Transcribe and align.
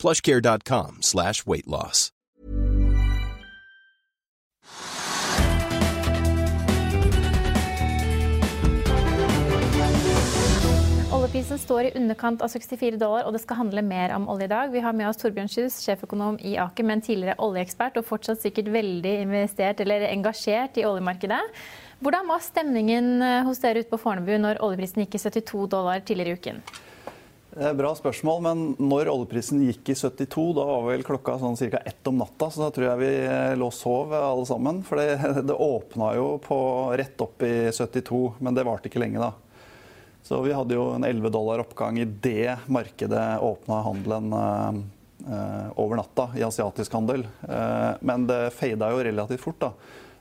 plushcare.com 0.00 0.98
slash 1.00 1.46
weight 1.46 1.66
loss. 1.66 2.10
Oljeprisen 11.10 11.58
står 11.58 11.84
i 11.84 11.90
underkant 11.94 12.40
av 12.42 12.48
64 12.50 12.96
dollar, 12.98 13.26
og 13.28 13.34
det 13.36 13.42
skal 13.42 13.60
handle 13.60 13.84
mer 13.86 14.10
om 14.16 14.24
olje 14.32 14.48
i 14.48 14.50
dag. 14.50 14.72
Vi 14.72 14.80
har 14.82 14.96
med 14.96 15.06
oss 15.06 15.20
Torbjørn 15.20 15.50
Kjus, 15.52 15.76
sjeføkonom 15.84 16.40
i 16.42 16.56
Aker, 16.58 16.86
men 16.88 17.04
tidligere 17.04 17.36
oljeekspert 17.44 18.00
og 18.00 18.08
fortsatt 18.08 18.42
sikkert 18.42 18.72
veldig 18.74 19.12
investert 19.26 19.82
eller 19.84 20.08
engasjert 20.08 20.80
i 20.80 20.86
oljemarkedet. 20.88 21.42
Hvordan 22.00 22.30
var 22.32 22.42
stemningen 22.42 23.20
eh, 23.22 23.42
hos 23.46 23.60
dere 23.62 23.84
ute 23.84 23.92
på 23.92 24.00
Fornebu 24.00 24.38
når 24.40 24.62
oljeprisen 24.64 25.04
gikk 25.04 25.18
i 25.18 25.22
72 25.28 25.66
dollar 25.76 26.02
tidligere 26.02 26.34
i 26.34 26.40
uken? 26.40 26.62
Bra 27.50 27.90
spørsmål, 27.98 28.42
men 28.44 28.60
når 28.78 29.08
oljeprisen 29.10 29.64
gikk 29.66 29.90
i 29.90 29.96
72, 29.98 30.44
da 30.54 30.64
var 30.68 30.84
vel 30.86 31.02
klokka 31.02 31.34
sånn 31.40 31.58
ca. 31.58 31.80
ett 31.82 32.06
om 32.06 32.20
natta. 32.20 32.46
Så 32.46 32.62
da 32.62 32.68
tror 32.70 32.86
jeg 32.86 33.00
vi 33.00 33.10
eh, 33.26 33.54
lå 33.58 33.66
og 33.72 33.74
sov 33.74 34.14
alle 34.14 34.46
sammen. 34.46 34.84
For 34.86 35.00
det, 35.00 35.18
det 35.48 35.56
åpna 35.56 36.12
jo 36.14 36.28
på 36.44 36.58
rett 37.00 37.24
opp 37.24 37.42
i 37.42 37.72
72, 37.74 38.20
men 38.38 38.54
det 38.54 38.66
varte 38.68 38.86
ikke 38.86 39.02
lenge 39.02 39.22
da. 39.22 39.32
Så 40.22 40.38
vi 40.44 40.54
hadde 40.54 40.76
jo 40.76 40.92
en 40.94 41.04
11 41.04 41.32
dollar 41.34 41.64
oppgang 41.64 41.98
i 41.98 42.04
det 42.06 42.60
markedet 42.70 43.40
åpna 43.42 43.80
handelen 43.82 44.34
eh, 44.36 45.66
over 45.74 45.98
natta 45.98 46.28
i 46.38 46.44
asiatisk 46.46 46.92
handel. 46.92 47.26
Eh, 47.48 47.90
men 48.00 48.28
det 48.30 48.52
fada 48.54 48.92
jo 48.92 49.02
relativt 49.02 49.42
fort, 49.42 49.58
da. 49.64 49.72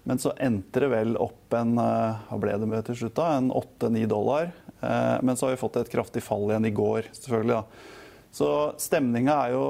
Men 0.09 0.17
så 0.17 0.33
endte 0.41 0.81
det 0.81 0.89
vel 0.89 1.13
opp 1.21 1.53
en 1.53 1.77
eh, 1.77 2.25
hva 2.29 2.41
ble 2.41 2.57
det 2.57 2.69
med 2.71 2.87
til 2.87 2.97
slutt 3.03 3.19
da, 3.19 3.27
en 3.37 3.51
8-9 3.53 4.07
dollar. 4.09 4.49
Eh, 4.81 5.17
men 5.21 5.37
så 5.37 5.47
har 5.47 5.55
vi 5.55 5.61
fått 5.61 5.79
et 5.81 5.91
kraftig 5.91 6.23
fall 6.25 6.47
igjen 6.49 6.69
i 6.69 6.75
går, 6.75 7.09
selvfølgelig. 7.17 7.59
da. 7.59 7.95
Så 8.31 8.49
stemninga 8.77 9.35
er 9.47 9.55
jo 9.55 9.65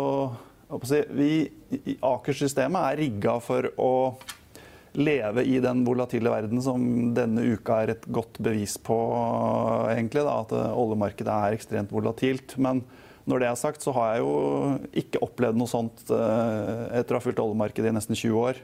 si, 0.86 1.00
Aker-systemet 2.04 2.92
er 2.92 3.00
rigga 3.00 3.38
for 3.42 3.70
å 3.80 3.94
leve 5.00 5.44
i 5.46 5.60
den 5.62 5.84
volatile 5.86 6.32
verden 6.34 6.62
som 6.66 6.82
denne 7.16 7.46
uka 7.54 7.84
er 7.84 7.94
et 7.94 8.08
godt 8.10 8.40
bevis 8.44 8.76
på, 8.82 8.98
egentlig. 9.94 10.26
Da, 10.26 10.40
at 10.44 10.56
oljemarkedet 10.74 11.36
er 11.36 11.58
ekstremt 11.58 11.94
volatilt. 11.94 12.58
Men 12.58 12.84
når 13.30 13.44
det 13.44 13.50
er 13.50 13.60
sagt, 13.60 13.86
så 13.86 13.94
har 13.96 14.16
jeg 14.16 14.24
jo 14.24 14.34
ikke 15.04 15.22
opplevd 15.26 15.60
noe 15.60 15.70
sånt 15.70 16.10
eh, 16.14 16.86
etter 17.00 17.16
å 17.16 17.20
ha 17.20 17.24
fulgt 17.24 17.42
oljemarkedet 17.44 17.92
i 17.92 17.96
nesten 17.96 18.18
20 18.18 18.42
år, 18.42 18.62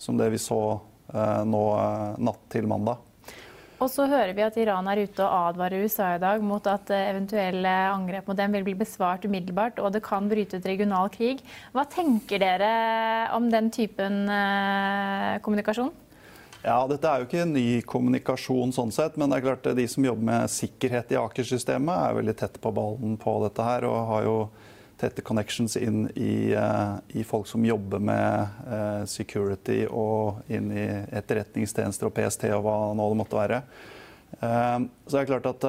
som 0.00 0.18
det 0.20 0.28
vi 0.34 0.40
så 0.42 0.60
eh, 1.08 1.42
nå 1.48 1.64
eh, 1.78 2.20
natt 2.28 2.42
til 2.52 2.68
mandag. 2.70 3.00
Og 3.82 3.90
så 3.90 4.06
hører 4.06 4.30
vi 4.36 4.44
at 4.44 4.56
Iran 4.60 4.86
er 4.88 5.02
ute 5.02 5.24
og 5.24 5.50
advarer 5.50 5.82
USA 5.82 6.12
i 6.14 6.22
dag 6.22 6.42
mot 6.46 6.64
at 6.70 6.92
eventuelle 6.94 7.72
angrep 7.90 8.28
mot 8.30 8.38
dem 8.38 8.54
vil 8.54 8.66
bli 8.68 8.76
besvart 8.84 9.26
umiddelbart, 9.26 9.80
og 9.82 9.90
det 9.96 10.04
kan 10.06 10.28
bryte 10.30 10.60
ut 10.60 10.68
regional 10.70 11.10
krig. 11.12 11.42
Hva 11.74 11.82
tenker 11.90 12.40
dere 12.42 12.70
om 13.34 13.50
den 13.50 13.72
typen 13.74 14.24
eh, 14.30 15.42
kommunikasjon? 15.44 15.90
Ja, 16.64 16.78
Dette 16.88 17.10
er 17.10 17.20
jo 17.20 17.26
ikke 17.26 17.44
ny 17.44 17.82
kommunikasjon, 17.84 18.70
sånn 18.72 18.94
sett, 18.94 19.18
men 19.20 19.28
det 19.28 19.40
er 19.42 19.48
klart 19.50 19.66
de 19.76 19.84
som 19.90 20.06
jobber 20.06 20.30
med 20.30 20.52
sikkerhet 20.52 21.10
i 21.12 21.18
Aker-systemet, 21.20 21.92
er 21.92 22.16
veldig 22.22 22.36
tett 22.40 22.56
på 22.62 22.72
ballen 22.72 23.18
på 23.20 23.34
dette 23.42 23.66
her. 23.66 23.84
og 23.84 23.98
har 24.08 24.24
jo 24.24 24.38
tette 25.00 25.24
connections 25.26 25.76
inn 25.76 26.06
i, 26.14 26.54
uh, 26.54 26.96
i, 27.08 27.24
folk 27.26 27.48
som 27.50 27.64
jobber 27.66 28.02
med 28.02 28.58
uh, 28.68 29.02
security 29.10 29.84
og 29.88 30.44
inn 30.52 30.70
i 30.74 30.86
etterretningstjenester 31.14 32.08
og 32.08 32.14
PST 32.16 32.48
og 32.54 32.64
hva 32.66 32.76
nå 32.96 33.08
det 33.10 33.20
måtte 33.20 33.38
være. 33.38 33.62
Uh, 34.40 34.86
så 35.06 35.16
det 35.16 35.22
er 35.22 35.30
klart 35.32 35.50
at 35.50 35.68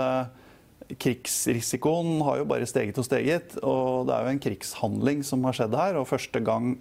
krigsrisikoen 1.01 2.19
har 2.27 2.41
jo 2.41 2.49
bare 2.49 2.67
steget 2.69 2.99
og 3.01 3.07
steget. 3.07 3.57
Og 3.65 4.05
det 4.07 4.15
er 4.15 4.25
jo 4.27 4.35
en 4.35 4.43
krigshandling 4.43 5.23
som 5.25 5.45
har 5.47 5.57
skjedd 5.57 5.77
her. 5.79 5.97
Og 5.97 6.09
første 6.09 6.41
gang 6.45 6.75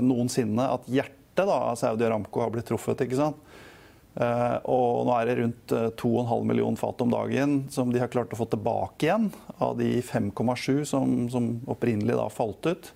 noensinne 0.00 0.70
at 0.72 0.88
hjertet 0.88 1.44
da, 1.44 1.58
av 1.72 1.76
Saudi 1.76 2.06
Aramco 2.06 2.40
har 2.40 2.52
blitt 2.54 2.70
truffet. 2.70 3.04
ikke 3.04 3.18
sant? 3.20 3.52
Uh, 4.12 4.58
og 4.68 5.06
nå 5.08 5.12
er 5.16 5.28
det 5.28 5.38
rundt 5.38 5.72
2,5 5.96 6.44
millioner 6.44 6.76
fat 6.76 7.00
om 7.00 7.12
dagen 7.14 7.54
som 7.72 7.94
de 7.94 8.00
har 8.02 8.10
klart 8.12 8.34
å 8.34 8.38
få 8.42 8.44
tilbake 8.52 9.06
igjen 9.06 9.30
av 9.56 9.78
de 9.78 9.88
5,7 10.04 10.84
som, 10.90 11.14
som, 11.32 11.54
opprinnelig 11.72 12.18
da 12.18 12.26
falt 12.32 12.68
ut. 12.68 12.90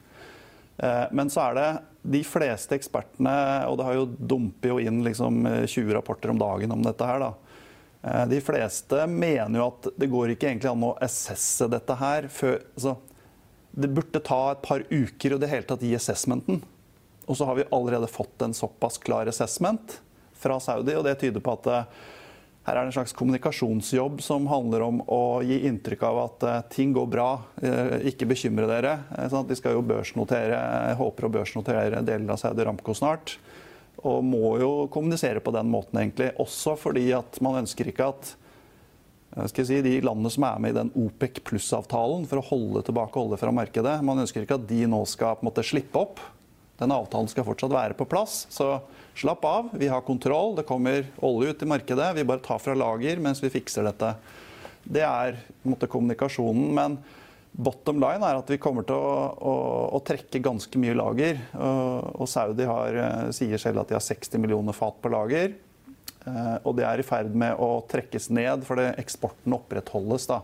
Uh, 0.77 1.09
men 1.17 1.33
så 1.33 1.47
er 1.47 1.57
det 1.57 1.71
de 2.17 2.21
fleste 2.27 2.77
ekspertene, 2.77 3.33
og 3.71 3.79
det 3.81 3.89
har 3.89 3.97
jo 3.97 4.11
dumpet 4.13 4.69
jo 4.75 4.79
inn 4.83 5.01
liksom 5.07 5.41
20 5.65 5.97
rapporter 5.97 6.31
om 6.35 6.39
dagen 6.43 6.77
om 6.77 6.85
dette 6.85 7.09
her, 7.09 7.25
da. 7.25 7.33
De 8.31 8.37
fleste 8.45 9.01
mener 9.11 9.59
jo 9.59 9.65
at 9.65 9.87
det 9.99 10.07
går 10.13 10.31
ikke 10.31 10.47
egentlig 10.53 10.69
an 10.71 10.85
å 10.87 10.93
assesse 11.03 11.67
dette 11.73 11.97
her 11.99 12.29
før 12.31 12.61
altså, 12.61 12.93
Det 13.73 13.91
burde 13.97 14.21
ta 14.23 14.39
et 14.53 14.61
par 14.63 14.85
uker 14.87 15.35
å 15.35 15.39
det 15.43 15.49
hele 15.51 15.67
tatt 15.67 15.83
gi 15.83 15.91
assessmenten. 15.97 16.61
Og 17.27 17.41
så 17.41 17.49
har 17.49 17.59
vi 17.59 17.67
allerede 17.75 18.07
fått 18.07 18.45
en 18.47 18.55
såpass 18.55 19.01
klar 19.03 19.27
assessment 19.33 19.97
fra 20.41 20.61
Saudi. 20.63 20.95
og 20.97 21.05
Det 21.07 21.17
tyder 21.21 21.43
på 21.45 21.57
at 21.57 21.69
eh, 21.73 22.05
her 22.67 22.75
er 22.75 22.83
det 22.83 22.91
en 22.91 22.97
slags 22.97 23.15
kommunikasjonsjobb 23.15 24.23
som 24.27 24.49
handler 24.51 24.83
om 24.83 24.97
å 25.07 25.39
gi 25.47 25.61
inntrykk 25.69 26.01
av 26.09 26.17
at 26.25 26.47
eh, 26.47 26.63
ting 26.75 26.95
går 26.97 27.07
bra, 27.13 27.29
eh, 27.63 28.09
ikke 28.11 28.27
bekymre 28.27 28.67
dere. 28.71 28.97
Sånn 29.31 29.47
de 29.47 29.59
skal 29.59 29.77
jo 29.77 29.85
børsnotere, 29.87 30.59
håper 30.99 31.29
å 31.29 31.35
børsnotere 31.39 32.03
deler 32.03 32.35
av 32.35 32.41
Saudi 32.43 32.67
Ramco 32.67 32.97
snart. 32.97 33.37
Og 34.03 34.19
må 34.27 34.57
jo 34.61 34.73
kommunisere 34.93 35.41
på 35.43 35.55
den 35.55 35.71
måten, 35.71 36.01
egentlig. 36.03 36.33
Også 36.43 36.75
fordi 36.79 37.07
at 37.17 37.39
man 37.45 37.63
ønsker 37.63 37.93
ikke 37.93 38.11
at 38.11 38.35
si, 39.53 39.79
de 39.85 39.95
landene 40.03 40.31
som 40.33 40.47
er 40.49 40.61
med 40.63 40.75
i 40.75 40.79
den 40.79 40.91
OPEC 40.97 41.43
pluss-avtalen 41.47 42.27
for 42.29 42.41
å 42.41 42.49
holde 42.51 42.83
tilbake 42.87 43.21
olje 43.21 43.39
fra 43.41 43.53
markedet, 43.55 43.99
man 44.05 44.23
ønsker 44.23 44.43
ikke 44.43 44.59
at 44.59 44.69
de 44.69 44.83
nå 44.91 45.03
skal 45.09 45.39
måte, 45.47 45.65
slippe 45.67 46.03
opp. 46.03 46.23
Den 46.77 46.93
avtalen 46.93 47.29
skal 47.33 47.47
fortsatt 47.47 47.73
være 47.73 47.97
på 47.97 48.09
plass. 48.09 48.45
Så 48.53 48.75
Slapp 49.17 49.45
av, 49.45 49.69
vi 49.73 49.89
har 49.89 50.01
kontroll. 50.01 50.57
Det 50.57 50.63
kommer 50.63 51.07
olje 51.25 51.51
ut 51.51 51.63
i 51.63 51.67
markedet. 51.67 52.11
Vi 52.15 52.25
bare 52.25 52.43
tar 52.45 52.59
fra 52.61 52.75
lager 52.77 53.17
mens 53.25 53.41
vi 53.41 53.49
fikser 53.49 53.87
dette. 53.89 54.11
Det 54.85 55.01
er 55.01 55.39
måte, 55.65 55.89
kommunikasjonen. 55.89 56.67
Men 56.77 56.99
bottom 57.57 57.97
line 58.03 58.21
er 58.21 58.37
at 58.37 58.53
vi 58.53 58.61
kommer 58.61 58.85
til 58.85 59.01
å, 59.01 59.15
å, 59.41 59.55
å 59.97 60.03
trekke 60.05 60.43
ganske 60.45 60.83
mye 60.83 60.99
lager. 61.01 61.41
Og, 61.57 62.27
Saudi 62.29 62.69
har, 62.69 63.01
eh, 63.07 63.33
sier 63.33 63.63
selv 63.63 63.81
at 63.81 63.89
de 63.89 63.97
har 63.97 64.05
60 64.05 64.45
millioner 64.45 64.77
fat 64.77 65.01
på 65.01 65.15
lager. 65.17 65.57
Eh, 66.29 66.55
og 66.61 66.77
det 66.77 66.85
er 66.85 67.01
i 67.01 67.09
ferd 67.09 67.33
med 67.33 67.57
å 67.57 67.87
trekkes 67.89 68.29
ned, 68.37 68.69
fordi 68.69 68.91
eksporten 69.01 69.57
opprettholdes. 69.57 70.29
da. 70.29 70.43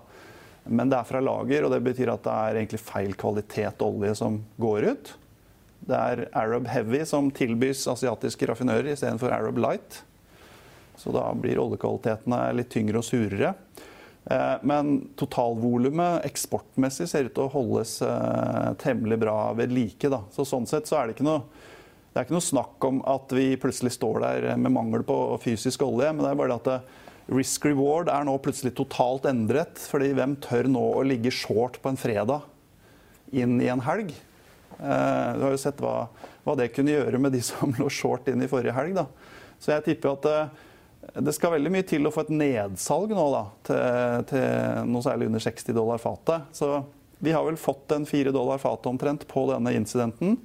Men 0.64 0.88
det 0.88 0.96
er 0.96 1.12
fra 1.12 1.20
lager, 1.20 1.68
og 1.68 1.76
det 1.76 1.84
betyr 1.84 2.16
at 2.16 2.24
det 2.24 2.72
er 2.72 2.80
feil 2.80 3.12
kvalitet 3.20 3.84
olje 3.84 4.16
som 4.16 4.40
går 4.56 4.94
ut. 4.94 5.18
Det 5.82 5.98
er 5.98 6.24
Arab 6.38 6.68
Heavy 6.70 7.02
som 7.08 7.30
tilbys 7.34 7.84
asiatiske 7.90 8.46
raffinører 8.50 8.92
istedenfor 8.92 9.34
Arab 9.34 9.58
Light. 9.62 10.02
Så 11.00 11.10
da 11.14 11.24
blir 11.34 11.58
oljekvalitetene 11.58 12.44
litt 12.54 12.70
tyngre 12.70 13.00
og 13.00 13.06
surere. 13.06 13.54
Eh, 14.30 14.56
men 14.62 14.94
totalvolumet 15.18 16.22
eksportmessig 16.28 17.08
ser 17.10 17.26
ut 17.26 17.34
til 17.34 17.48
å 17.48 17.52
holdes 17.56 17.96
eh, 18.06 18.70
temmelig 18.82 19.18
bra 19.24 19.36
ved 19.58 19.74
like. 19.74 20.10
Da. 20.12 20.22
Så 20.34 20.46
sånn 20.46 20.68
sett 20.70 20.86
så 20.90 21.00
er 21.00 21.08
det 21.08 21.18
ikke 21.18 21.28
noe 21.28 21.44
det 22.12 22.20
er 22.20 22.26
ikke 22.26 22.34
noe 22.36 22.44
snakk 22.44 22.84
om 22.84 22.98
at 23.08 23.30
vi 23.32 23.46
plutselig 23.56 23.94
står 23.94 24.18
der 24.20 24.46
med 24.60 24.74
mangel 24.74 25.00
på 25.08 25.14
fysisk 25.40 25.80
olje, 25.86 26.10
men 26.12 26.20
det 26.20 26.34
er 26.34 26.36
bare 26.36 26.58
at 26.58 27.30
risk 27.32 27.64
reward 27.64 28.10
er 28.12 28.26
nå 28.28 28.34
plutselig 28.44 28.74
totalt 28.76 29.24
endret. 29.30 29.80
fordi 29.80 30.10
hvem 30.12 30.34
tør 30.44 30.68
nå 30.68 30.82
å 30.92 31.06
ligge 31.08 31.32
short 31.32 31.80
på 31.80 31.88
en 31.88 31.96
fredag 31.96 32.44
inn 33.32 33.56
i 33.64 33.70
en 33.72 33.80
helg? 33.80 34.12
Eh, 34.82 35.30
du 35.38 35.44
har 35.46 35.54
jo 35.54 35.60
sett 35.62 35.80
hva, 35.82 36.08
hva, 36.42 36.56
det 36.58 36.72
kunne 36.74 36.94
gjøre 36.96 37.20
med 37.22 37.34
de 37.34 37.42
som 37.44 37.72
lå 37.80 37.88
short 37.92 38.28
inn 38.32 38.42
i 38.42 38.50
forrige 38.50 38.74
helg. 38.76 38.98
Da. 38.98 39.06
Så 39.62 39.74
jeg 39.76 39.86
tipper 39.86 40.16
at 40.16 40.28
eh, 40.30 41.22
det 41.22 41.34
skal 41.36 41.54
veldig 41.56 41.70
mye 41.74 41.86
til 41.86 42.06
å 42.06 42.12
få 42.14 42.26
et 42.26 42.34
nedsalg 42.34 43.14
nå 43.14 43.28
da, 43.34 43.44
til, 43.68 44.26
til 44.32 44.90
noe 44.90 45.04
særlig 45.06 45.30
under 45.30 45.42
60 45.42 45.78
dollar 45.78 46.02
fatet. 46.02 46.50
Så 46.56 46.74
vi 47.22 47.34
har 47.34 47.46
vel 47.46 47.58
fått 47.60 47.94
en 47.94 48.06
4 48.08 48.34
dollar 48.34 48.60
fatet 48.62 48.90
omtrent 48.90 49.26
på 49.30 49.46
denne 49.50 49.74
incidenten. 49.78 50.36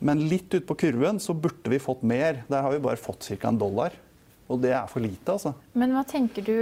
Men 0.00 0.22
litt 0.30 0.54
ut 0.54 0.64
på 0.66 0.78
kurven 0.80 1.20
så 1.20 1.34
burde 1.36 1.70
vi 1.70 1.78
fått 1.82 2.02
mer. 2.02 2.44
Der 2.48 2.64
har 2.64 2.72
vi 2.72 2.80
bare 2.82 2.98
fått 2.98 3.28
ca. 3.28 3.50
en 3.50 3.58
dollar. 3.60 3.94
Og 4.50 4.58
det 4.62 4.72
er 4.74 4.88
for 4.90 5.04
lite, 5.04 5.36
altså. 5.36 5.52
Men 5.78 5.92
hva 5.94 6.02
tenker 6.08 6.42
du 6.46 6.54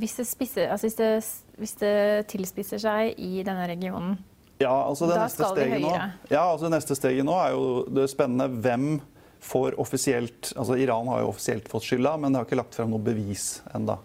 hvis 0.00 0.16
det, 0.18 0.26
spisser, 0.30 0.70
altså 0.70 0.86
hvis 0.86 0.98
det, 0.98 1.10
hvis 1.58 1.76
det 1.80 1.94
tilspisser 2.30 2.82
seg 2.82 3.18
i 3.18 3.42
denne 3.46 3.66
regionen? 3.70 4.16
Ja, 4.60 4.74
altså 4.84 5.08
det 5.08 5.16
neste 5.16 5.46
steget 5.48 5.80
nå, 5.80 5.94
ja, 6.28 6.42
altså 6.42 6.66
det 6.66 6.74
neste 6.74 6.96
steget 6.98 7.24
nå 7.24 7.32
er 7.40 7.54
jo 7.54 7.64
det 7.96 8.04
spennende. 8.12 8.60
Hvem 8.60 9.00
får 9.40 9.78
offisielt 9.80 10.52
altså 10.52 10.76
Iran 10.76 11.08
har 11.08 11.22
jo 11.22 11.30
offisielt 11.32 11.68
fått 11.72 11.86
skylda, 11.88 12.16
men 12.20 12.32
det 12.32 12.42
har 12.42 12.48
ikke 12.48 12.58
lagt 12.60 12.76
frem 12.76 12.92
noe 12.92 13.00
bevis 13.00 13.62
enda. 13.72 13.96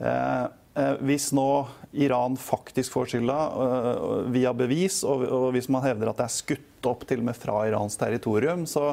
Eh, 0.00 0.44
eh, 0.82 0.92
hvis 1.08 1.30
nå 1.36 1.48
Iran 2.04 2.36
faktisk 2.40 2.98
får 2.98 3.14
skylda 3.14 3.38
eh, 3.64 4.04
via 4.36 4.52
bevis, 4.56 5.00
og, 5.08 5.24
og 5.24 5.48
hvis 5.56 5.70
man 5.72 5.86
hevder 5.88 6.12
at 6.12 6.20
det 6.20 6.28
er 6.28 6.36
skutt 6.36 6.90
opp 6.92 7.08
til 7.08 7.24
og 7.24 7.30
med 7.30 7.40
fra 7.40 7.62
Irans 7.68 7.96
territorium, 8.00 8.68
så, 8.68 8.92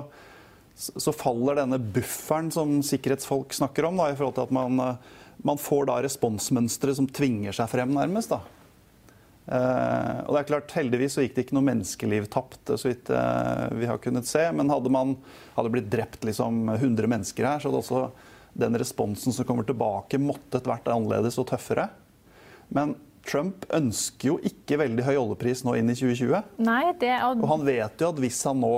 så 0.76 1.16
faller 1.16 1.60
denne 1.60 1.80
bufferen 1.80 2.54
som 2.56 2.80
sikkerhetsfolk 2.86 3.56
snakker 3.56 3.92
om, 3.92 4.00
da, 4.00 4.14
i 4.14 4.20
forhold 4.20 4.40
til 4.40 4.48
at 4.48 4.60
man, 4.64 4.80
eh, 4.80 5.24
man 5.44 5.60
får 5.60 5.92
da 5.92 6.00
responsmønstre 6.08 6.96
som 6.96 7.12
tvinger 7.12 7.56
seg 7.60 7.76
frem, 7.76 7.92
nærmest. 8.00 8.32
da. 8.32 8.57
Eh, 9.48 10.18
og 10.28 10.34
det 10.36 10.40
er 10.42 10.48
klart, 10.50 10.74
Heldigvis 10.76 11.16
så 11.16 11.24
gikk 11.24 11.38
det 11.38 11.46
ikke 11.46 11.56
noe 11.56 11.68
menneskeliv 11.70 12.28
tapt, 12.34 12.74
så 12.76 12.90
vidt 12.90 13.12
eh, 13.16 13.68
vi 13.80 13.88
har 13.88 14.02
kunnet 14.04 14.28
se. 14.28 14.44
Men 14.56 14.72
hadde 14.74 14.92
man 14.94 15.16
hadde 15.56 15.72
blitt 15.74 15.92
drept 15.92 16.28
liksom 16.28 16.68
100 16.76 17.08
mennesker 17.08 17.48
her, 17.48 17.64
så 17.64 17.72
hadde 17.72 17.84
også 17.84 18.04
den 18.58 18.78
responsen 18.80 19.36
som 19.36 19.48
kommer 19.48 19.68
tilbake, 19.68 20.20
måttet 20.20 20.68
vært 20.68 20.90
annerledes 20.92 21.38
og 21.40 21.48
tøffere. 21.52 21.88
Men 22.74 22.96
Trump 23.28 23.68
ønsker 23.76 24.32
jo 24.32 24.38
ikke 24.48 24.80
veldig 24.82 25.04
høy 25.08 25.16
oljepris 25.16 25.64
nå 25.68 25.76
inn 25.80 25.92
i 25.92 25.96
2020. 25.98 26.56
Nei, 26.64 26.84
det 27.00 27.14
og, 27.26 27.44
Og 27.44 27.52
han 27.52 27.66
vet 27.68 28.04
jo 28.04 28.12
at 28.12 28.22
hvis 28.24 28.40
han 28.48 28.62
nå 28.64 28.74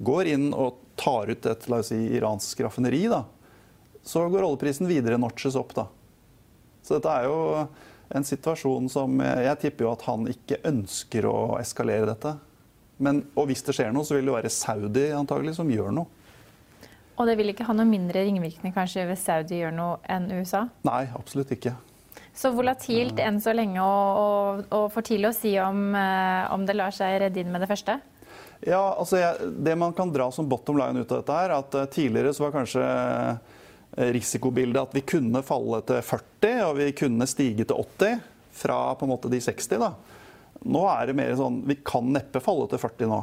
går 0.00 0.32
inn 0.34 0.48
og 0.56 0.80
tar 1.00 1.30
ut 1.32 1.46
et 1.48 1.68
la 1.68 1.80
oss 1.80 1.92
si, 1.92 2.00
iransk 2.16 2.62
raffineri, 2.64 3.04
da, 3.12 3.22
så 4.04 4.24
går 4.32 4.46
oljeprisen 4.46 4.88
videre 4.88 5.20
notches 5.20 5.56
opp. 5.60 5.74
da. 5.76 5.86
Så 6.84 6.96
dette 6.96 7.12
er 7.12 7.28
jo 7.28 7.38
en 8.10 8.26
situasjon 8.26 8.88
som 8.90 9.20
jeg, 9.22 9.58
tipper 9.62 9.86
jo 9.86 9.92
at 9.92 10.06
han 10.08 10.26
ikke 10.30 10.60
ønsker 10.70 11.28
å 11.30 11.36
eskalere 11.60 12.08
dette. 12.10 12.34
Men, 13.00 13.22
og 13.38 13.48
hvis 13.48 13.62
det 13.64 13.76
skjer 13.76 13.92
noe, 13.94 14.04
så 14.04 14.18
vil 14.18 14.28
det 14.28 14.34
være 14.34 14.52
Saudi 14.52 15.06
antagelig 15.16 15.56
som 15.56 15.70
gjør 15.70 15.94
noe. 15.96 16.16
og 17.20 17.28
det 17.28 17.36
vil 17.36 17.52
ikke 17.52 17.66
ha 17.68 17.76
noe 17.76 17.88
mindre 17.88 18.22
ringvirkning 18.24 18.72
kanskje 18.72 19.06
hvis 19.08 19.24
Saudi 19.28 19.60
gjør 19.60 19.74
noe 19.76 19.96
enn 20.08 20.30
USA? 20.32 20.66
Nei, 20.88 21.04
absolutt 21.16 21.52
ikke. 21.56 21.74
Så 22.36 22.52
volatilt 22.54 23.18
enn 23.20 23.40
så 23.42 23.52
lenge, 23.52 23.82
og, 23.82 24.20
og, 24.20 24.62
og 24.72 24.86
for 24.94 25.04
tidlig 25.04 25.30
å 25.30 25.36
si 25.36 25.52
om, 25.60 25.90
eh, 25.96 26.46
om 26.54 26.64
det 26.66 26.76
lar 26.78 26.94
seg 26.94 27.18
redde 27.20 27.42
inn 27.42 27.50
med 27.52 27.64
det 27.64 27.68
første? 27.70 27.98
Ja, 28.64 28.80
altså 29.00 29.20
jeg, 29.20 29.50
Det 29.64 29.76
man 29.78 29.92
kan 29.96 30.12
dra 30.12 30.28
som 30.32 30.48
bottom 30.48 30.78
line 30.80 31.00
ut 31.02 31.12
av 31.12 31.22
dette, 31.22 31.36
er 31.44 31.56
at 31.56 31.76
eh, 31.76 31.88
tidligere 31.92 32.32
så 32.36 32.46
var 32.46 32.56
kanskje 32.56 32.84
risikobildet 33.96 34.82
at 34.82 34.94
vi 34.94 35.02
kunne 35.06 35.42
falle 35.46 35.80
til 35.88 36.02
40 36.06 36.60
og 36.68 36.76
vi 36.78 36.90
kunne 36.96 37.26
stige 37.28 37.66
til 37.66 37.76
80 37.98 38.20
fra 38.60 38.78
på 38.98 39.06
en 39.06 39.12
måte 39.12 39.30
de 39.32 39.40
60. 39.42 39.68
da. 39.80 39.92
Nå 40.70 40.84
er 40.92 41.08
det 41.08 41.16
mer 41.16 41.32
sånn 41.38 41.62
Vi 41.68 41.78
kan 41.86 42.10
neppe 42.12 42.42
falle 42.44 42.68
til 42.70 42.82
40 42.82 43.10
nå. 43.10 43.20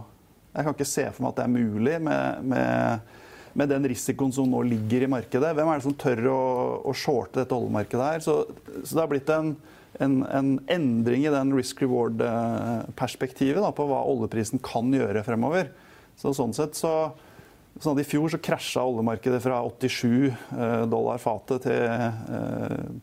Jeg 0.57 0.65
kan 0.65 0.73
ikke 0.73 0.89
se 0.89 1.05
for 1.13 1.23
meg 1.23 1.31
at 1.31 1.39
det 1.39 1.45
er 1.45 1.53
mulig 1.53 1.95
med, 2.01 2.45
med, 2.49 3.17
med 3.61 3.69
den 3.69 3.87
risikoen 3.91 4.33
som 4.33 4.49
nå 4.49 4.63
ligger 4.65 5.05
i 5.05 5.09
markedet. 5.11 5.53
Hvem 5.53 5.69
er 5.69 5.77
det 5.77 5.85
som 5.85 5.97
tør 6.01 6.23
å, 6.33 6.43
å 6.89 6.95
shorte 6.97 7.43
dette 7.43 7.53
oljemarkedet 7.53 8.07
her? 8.07 8.23
Så, 8.25 8.39
så 8.81 8.89
det 8.89 9.03
har 9.03 9.11
blitt 9.11 9.29
en, 9.33 9.53
en, 10.01 10.15
en 10.25 10.49
endring 10.73 11.27
i 11.27 11.33
den 11.33 11.53
risk 11.53 11.83
reward-perspektivet 11.85 13.69
på 13.77 13.87
hva 13.91 14.01
oljeprisen 14.09 14.63
kan 14.65 14.89
gjøre 14.95 15.21
fremover. 15.27 15.69
Så 16.17 16.33
sånn 16.33 16.57
sett 16.57 16.73
så, 16.79 17.11
sånn 17.83 17.97
at 17.97 18.03
I 18.03 18.07
fjor 18.07 18.31
så 18.31 18.39
krasja 18.41 18.83
oljemarkedet 18.87 19.39
fra 19.43 19.59
87 19.65 20.27
eh, 20.27 20.83
dollar 20.89 21.19
fatet 21.21 21.67
eh, 21.71 22.05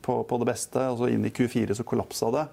på, 0.02 0.20
på 0.28 0.38
det 0.40 0.48
beste. 0.48 0.86
og 0.90 1.00
så 1.00 1.10
Inn 1.12 1.26
i 1.26 1.32
Q4 1.34 1.76
så 1.78 1.86
kollapsa 1.86 2.30
det. 2.34 2.44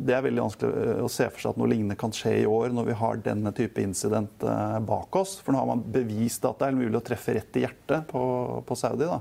Det 0.00 0.14
er 0.16 0.24
veldig 0.24 0.44
vanskelig 0.46 0.84
eh, 0.84 1.02
å 1.04 1.10
se 1.12 1.26
for 1.28 1.42
seg 1.42 1.52
at 1.52 1.60
noe 1.60 1.70
lignende 1.72 1.98
kan 2.00 2.14
skje 2.16 2.36
i 2.42 2.48
år 2.48 2.72
når 2.76 2.88
vi 2.88 2.96
har 3.02 3.20
denne 3.24 3.52
type 3.56 3.82
incident 3.82 4.46
bak 4.86 5.20
oss. 5.20 5.36
For 5.42 5.52
nå 5.52 5.60
har 5.60 5.68
man 5.72 5.84
bevist 5.84 6.46
at 6.48 6.62
det 6.62 6.70
er 6.70 6.80
mulig 6.80 6.96
å 7.00 7.04
treffe 7.10 7.36
rett 7.36 7.60
i 7.60 7.66
hjertet 7.66 8.08
på, 8.10 8.22
på 8.66 8.78
Saudi. 8.78 9.10
da. 9.10 9.20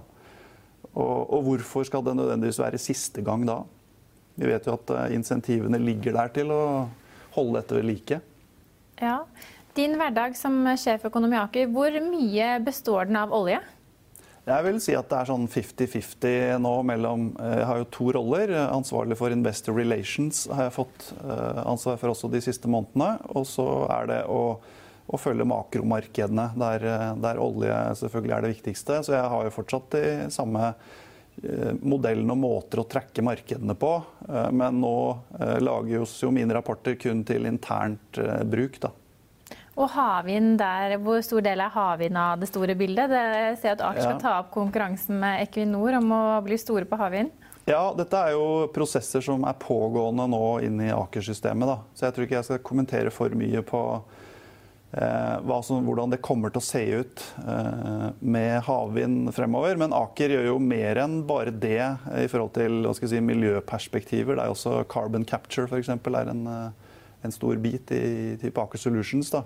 Og, 0.94 1.19
og 1.35 1.45
hvorfor 1.45 1.85
skal 1.89 2.06
det 2.06 2.18
nødvendigvis 2.18 2.62
være 2.62 2.81
siste 2.81 3.25
gang 3.25 3.44
da? 3.50 3.62
Vi 4.39 4.47
vet 4.47 4.69
jo 4.69 4.77
at 4.77 4.92
insentivene 5.12 5.81
ligger 5.81 6.15
der 6.15 6.31
til 6.31 6.53
å 6.56 6.63
holde 7.35 7.59
dette 7.59 7.75
ved 7.75 7.89
like. 7.89 8.21
Ja. 9.00 9.24
Din 9.77 9.94
hverdag 10.00 10.38
som 10.38 10.63
sjeføkonom 10.77 11.33
i 11.36 11.39
Aker, 11.39 11.69
hvor 11.74 11.94
mye 12.01 12.56
består 12.66 13.10
den 13.10 13.19
av 13.19 13.33
olje? 13.36 13.60
Jeg 14.50 14.66
vil 14.66 14.80
si 14.81 14.95
at 14.98 15.10
det 15.12 15.18
er 15.19 15.30
sånn 15.30 15.45
50-50 15.51 16.62
nå 16.63 16.71
mellom 16.88 17.27
eh, 17.38 17.57
Jeg 17.60 17.68
har 17.69 17.81
jo 17.81 17.89
to 17.94 18.07
roller. 18.18 18.54
Ansvarlig 18.71 19.18
for 19.19 19.33
Investor 19.36 19.75
Relations 19.77 20.48
har 20.50 20.68
jeg 20.68 20.77
fått 20.80 21.12
eh, 21.19 21.60
ansvar 21.69 22.00
for 22.01 22.16
også 22.16 22.31
de 22.33 22.42
siste 22.42 22.71
månedene. 22.71 23.12
Og 23.38 23.45
så 23.45 23.68
er 23.94 24.10
det 24.10 24.24
å, 24.31 24.42
å 25.06 25.19
følge 25.21 25.45
makromarkedene, 25.50 26.48
der, 26.63 26.88
eh, 26.94 27.12
der 27.27 27.44
olje 27.44 27.77
selvfølgelig 28.01 28.36
er 28.38 28.48
det 28.48 28.54
viktigste. 28.56 29.04
Så 29.06 29.13
jeg 29.19 29.30
har 29.36 29.45
jo 29.45 29.54
fortsatt 29.60 29.94
de 29.98 30.07
samme 30.33 30.74
modellene 31.88 32.33
og 32.33 32.39
måter 32.42 32.81
å 32.81 32.88
trekke 32.89 33.24
markedene 33.24 33.71
på. 33.80 33.94
Men 34.27 34.81
nå 34.81 34.95
lages 35.63 36.18
jo 36.19 36.33
mine 36.36 36.51
rapporter 36.57 36.98
kun 37.00 37.21
til 37.24 37.48
internt 37.48 38.19
bruk. 38.51 38.75
da. 38.83 38.92
Og 39.80 39.88
havvind 39.94 40.58
der, 40.60 40.98
hvor 41.00 41.22
stor 41.24 41.44
del 41.46 41.62
er 41.64 41.72
havvind 41.72 42.20
av 42.20 42.42
det 42.42 42.50
store 42.52 42.76
bildet? 42.76 43.12
Det, 43.12 43.26
ser 43.62 43.78
at 43.78 43.84
Aker 43.88 44.04
skal 44.04 44.20
ta 44.20 44.34
opp 44.42 44.50
konkurransen 44.52 45.22
med 45.22 45.46
Equinor 45.46 46.02
om 46.02 46.12
å 46.12 46.24
bli 46.44 46.60
store 46.60 46.88
på 46.90 47.00
havvind. 47.00 47.31
Ja, 47.70 47.94
dette 47.96 48.18
er 48.18 48.34
jo 48.34 48.70
prosesser 48.74 49.22
som 49.24 49.44
er 49.48 49.60
pågående 49.62 50.26
nå 50.31 50.46
inn 50.66 50.81
i 50.81 50.90
Aker-systemet. 50.92 51.86
Så 51.94 52.08
jeg 52.08 52.16
tror 52.16 52.26
ikke 52.26 52.40
jeg 52.40 52.48
skal 52.48 52.66
kommentere 52.66 53.14
for 53.14 53.36
mye 53.38 53.62
på 53.64 53.84
eh, 54.98 55.62
som, 55.64 55.86
hvordan 55.86 56.16
det 56.16 56.22
kommer 56.26 56.52
til 56.52 56.64
å 56.64 56.66
se 56.66 56.81
ut 57.00 57.24
eh, 57.46 58.08
med 58.20 58.66
havvind 58.66 59.31
fremover. 59.38 59.78
Men 59.80 59.96
Aker 59.96 60.34
gjør 60.34 60.50
jo 60.50 60.60
mer 60.64 61.04
enn 61.06 61.22
bare 61.30 61.54
det 61.54 61.78
eh, 61.86 62.26
i 62.26 62.30
forhold 62.31 62.56
til 62.58 62.90
si, 62.98 63.22
miljøperspektiver. 63.22 64.36
Det 64.36 64.48
er 64.48 64.56
også 64.58 64.81
carbon 64.92 65.28
capture 65.30 65.70
eksempel, 65.80 66.18
er 66.18 66.34
en, 66.34 66.46
eh, 66.50 66.88
en 67.21 67.33
stor 67.33 67.60
bit 67.62 67.92
i 67.92 68.38
type 68.42 68.62
Aker 68.62 68.81
Solutions. 68.81 69.31
da. 69.31 69.44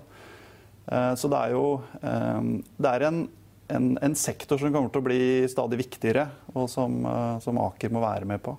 Eh, 0.86 1.14
Så 1.14 1.28
det 1.28 1.40
er 1.40 1.56
jo 1.56 1.64
eh, 2.02 2.42
det 2.76 2.92
er 2.92 3.06
en, 3.08 3.24
en, 3.68 3.88
en 4.02 4.14
sektor 4.14 4.60
som 4.60 4.72
kommer 4.72 4.92
til 4.92 5.02
å 5.02 5.08
bli 5.08 5.22
stadig 5.50 5.80
viktigere, 5.80 6.28
og 6.54 6.68
som, 6.70 7.00
eh, 7.06 7.38
som 7.44 7.58
Aker 7.58 7.92
må 7.94 8.04
være 8.04 8.28
med 8.28 8.42
på. 8.44 8.56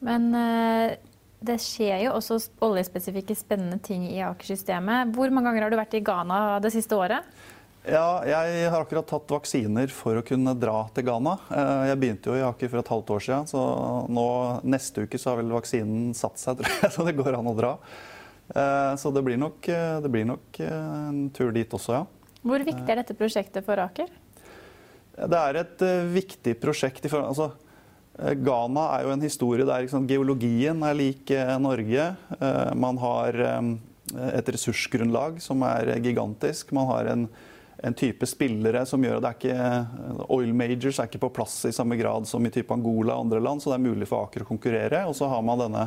Men 0.00 0.30
det 1.42 1.56
skjer 1.58 2.04
jo 2.04 2.12
også 2.14 2.36
oljespesifikke 2.62 3.34
spennende 3.34 3.80
ting 3.82 4.04
i 4.06 4.20
Aker-systemet. 4.22 5.10
Hvor 5.10 5.32
mange 5.34 5.50
ganger 5.50 5.66
har 5.66 5.72
du 5.74 5.78
vært 5.80 5.96
i 5.98 6.02
Ghana 6.06 6.60
det 6.62 6.70
siste 6.70 6.94
året? 6.94 7.26
Ja, 7.88 8.20
jeg 8.28 8.66
har 8.68 8.82
akkurat 8.84 9.06
tatt 9.08 9.30
vaksiner 9.32 9.88
for 9.94 10.18
å 10.20 10.24
kunne 10.26 10.52
dra 10.60 10.82
til 10.92 11.06
Ghana. 11.06 11.38
Eh, 11.48 11.86
Jeg 11.88 12.00
begynte 12.02 12.28
jo 12.28 12.36
i 12.36 12.44
Aker 12.44 12.68
for 12.68 12.82
et 12.82 12.90
halvt 12.92 13.12
år 13.14 13.22
siden, 13.24 13.46
så 13.48 13.62
nå 14.12 14.24
neste 14.68 15.06
uke 15.06 15.16
så 15.20 15.30
har 15.32 15.38
vel 15.40 15.54
vaksinen 15.54 16.10
satt 16.16 16.36
seg, 16.40 16.58
tror 16.60 16.68
jeg, 16.82 16.92
så 16.92 17.06
det 17.06 17.16
går 17.16 17.38
an 17.38 17.48
å 17.48 17.56
dra. 17.56 17.70
Eh, 18.52 18.92
Så 19.00 19.12
det 19.14 19.22
blir 19.24 19.40
nok, 19.40 19.68
eh, 19.72 20.00
det 20.04 20.10
blir 20.12 20.28
nok 20.28 20.60
en 20.68 21.30
tur 21.32 21.52
dit 21.56 21.70
også, 21.70 21.96
ja. 21.96 22.04
Hvor 22.44 22.60
viktig 22.64 22.92
er 22.92 23.00
dette 23.00 23.16
prosjektet 23.16 23.64
for 23.64 23.80
Aker? 23.80 24.12
Det 25.18 25.38
er 25.40 25.56
et 25.64 25.80
viktig 26.14 26.54
prosjekt. 26.60 27.08
Altså, 27.10 27.48
Ghana 28.18 28.84
er 28.98 29.06
jo 29.08 29.14
en 29.16 29.24
historie 29.24 29.64
der 29.66 29.88
sant, 29.90 30.06
geologien 30.10 30.78
er 30.86 30.94
lik 30.94 31.32
Norge. 31.58 32.04
Man 32.78 33.00
har 33.02 33.34
et 33.34 34.46
ressursgrunnlag 34.54 35.40
som 35.42 35.64
er 35.66 35.90
gigantisk. 35.98 36.70
Man 36.72 36.86
har 36.92 37.10
en, 37.10 37.26
en 37.82 37.94
type 37.94 38.26
spillere 38.26 38.82
som 38.86 39.02
gjør 39.04 39.20
at 39.20 39.24
det 39.24 39.30
er 39.30 39.36
ikke 39.38 40.26
Oil 40.34 40.54
majors 40.56 40.98
er 40.98 41.06
ikke 41.06 41.20
på 41.22 41.32
plass 41.38 41.60
i 41.68 41.74
samme 41.74 41.98
grad 42.00 42.26
som 42.26 42.44
i 42.46 42.50
type 42.50 42.74
Angola 42.74 43.14
og 43.14 43.26
andre 43.26 43.42
land, 43.44 43.62
så 43.62 43.70
det 43.70 43.78
er 43.78 43.84
mulig 43.86 44.08
for 44.10 44.26
Aker 44.26 44.42
å 44.42 44.48
konkurrere. 44.48 45.04
Og 45.06 45.14
så 45.18 45.28
har 45.30 45.44
man 45.46 45.62
denne, 45.62 45.84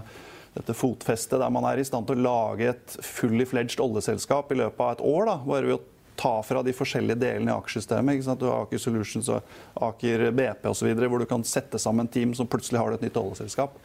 dette 0.55 0.75
fotfestet 0.77 1.41
der 1.41 1.51
man 1.51 1.67
er 1.67 1.81
i 1.81 1.87
stand 1.87 2.07
til 2.07 2.21
å 2.21 2.27
lage 2.27 2.69
et 2.71 2.95
fully 3.03 3.47
fledged 3.49 3.83
oljeselskap 3.83 4.53
i 4.53 4.61
løpet 4.63 4.85
av 4.85 4.93
et 4.95 5.03
år. 5.11 5.27
Da, 5.27 5.37
bare 5.43 5.67
ved 5.67 5.79
å 5.79 5.83
ta 6.21 6.33
fra 6.45 6.63
de 6.63 6.73
forskjellige 6.75 7.19
delene 7.19 7.51
i 7.51 8.21
sant? 8.23 8.39
Du 8.39 8.47
har 8.47 8.65
Aker 8.65 8.79
Solutions 8.79 9.29
og 9.33 9.83
Aker 9.89 10.29
BP 10.37 10.67
osv., 10.71 10.91
hvor 11.03 11.19
du 11.19 11.27
kan 11.27 11.43
sette 11.47 11.79
sammen 11.81 12.07
team 12.07 12.35
som 12.37 12.47
plutselig 12.47 12.79
har 12.79 12.95
et 12.95 13.03
nytt 13.03 13.19
oljeselskap. 13.19 13.75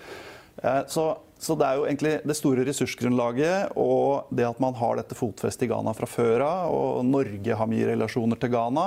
Eh, 0.63 0.83
Så, 0.87 1.11
så 1.39 1.55
det 1.59 1.67
er 1.69 1.77
jo 1.79 1.85
egentlig 1.85 2.15
det 2.25 2.37
store 2.39 2.65
ressursgrunnlaget 2.65 3.75
og 3.77 4.31
det 4.35 4.47
at 4.49 4.61
man 4.63 4.77
har 4.79 4.97
dette 4.97 5.17
fotfestet 5.19 5.67
i 5.67 5.71
Ghana 5.71 5.93
fra 5.97 6.09
før 6.09 6.45
av, 6.47 6.73
og 6.73 7.05
Norge 7.05 7.59
har 7.61 7.69
mye 7.71 7.91
relasjoner 7.93 8.41
til 8.41 8.55
Ghana. 8.55 8.87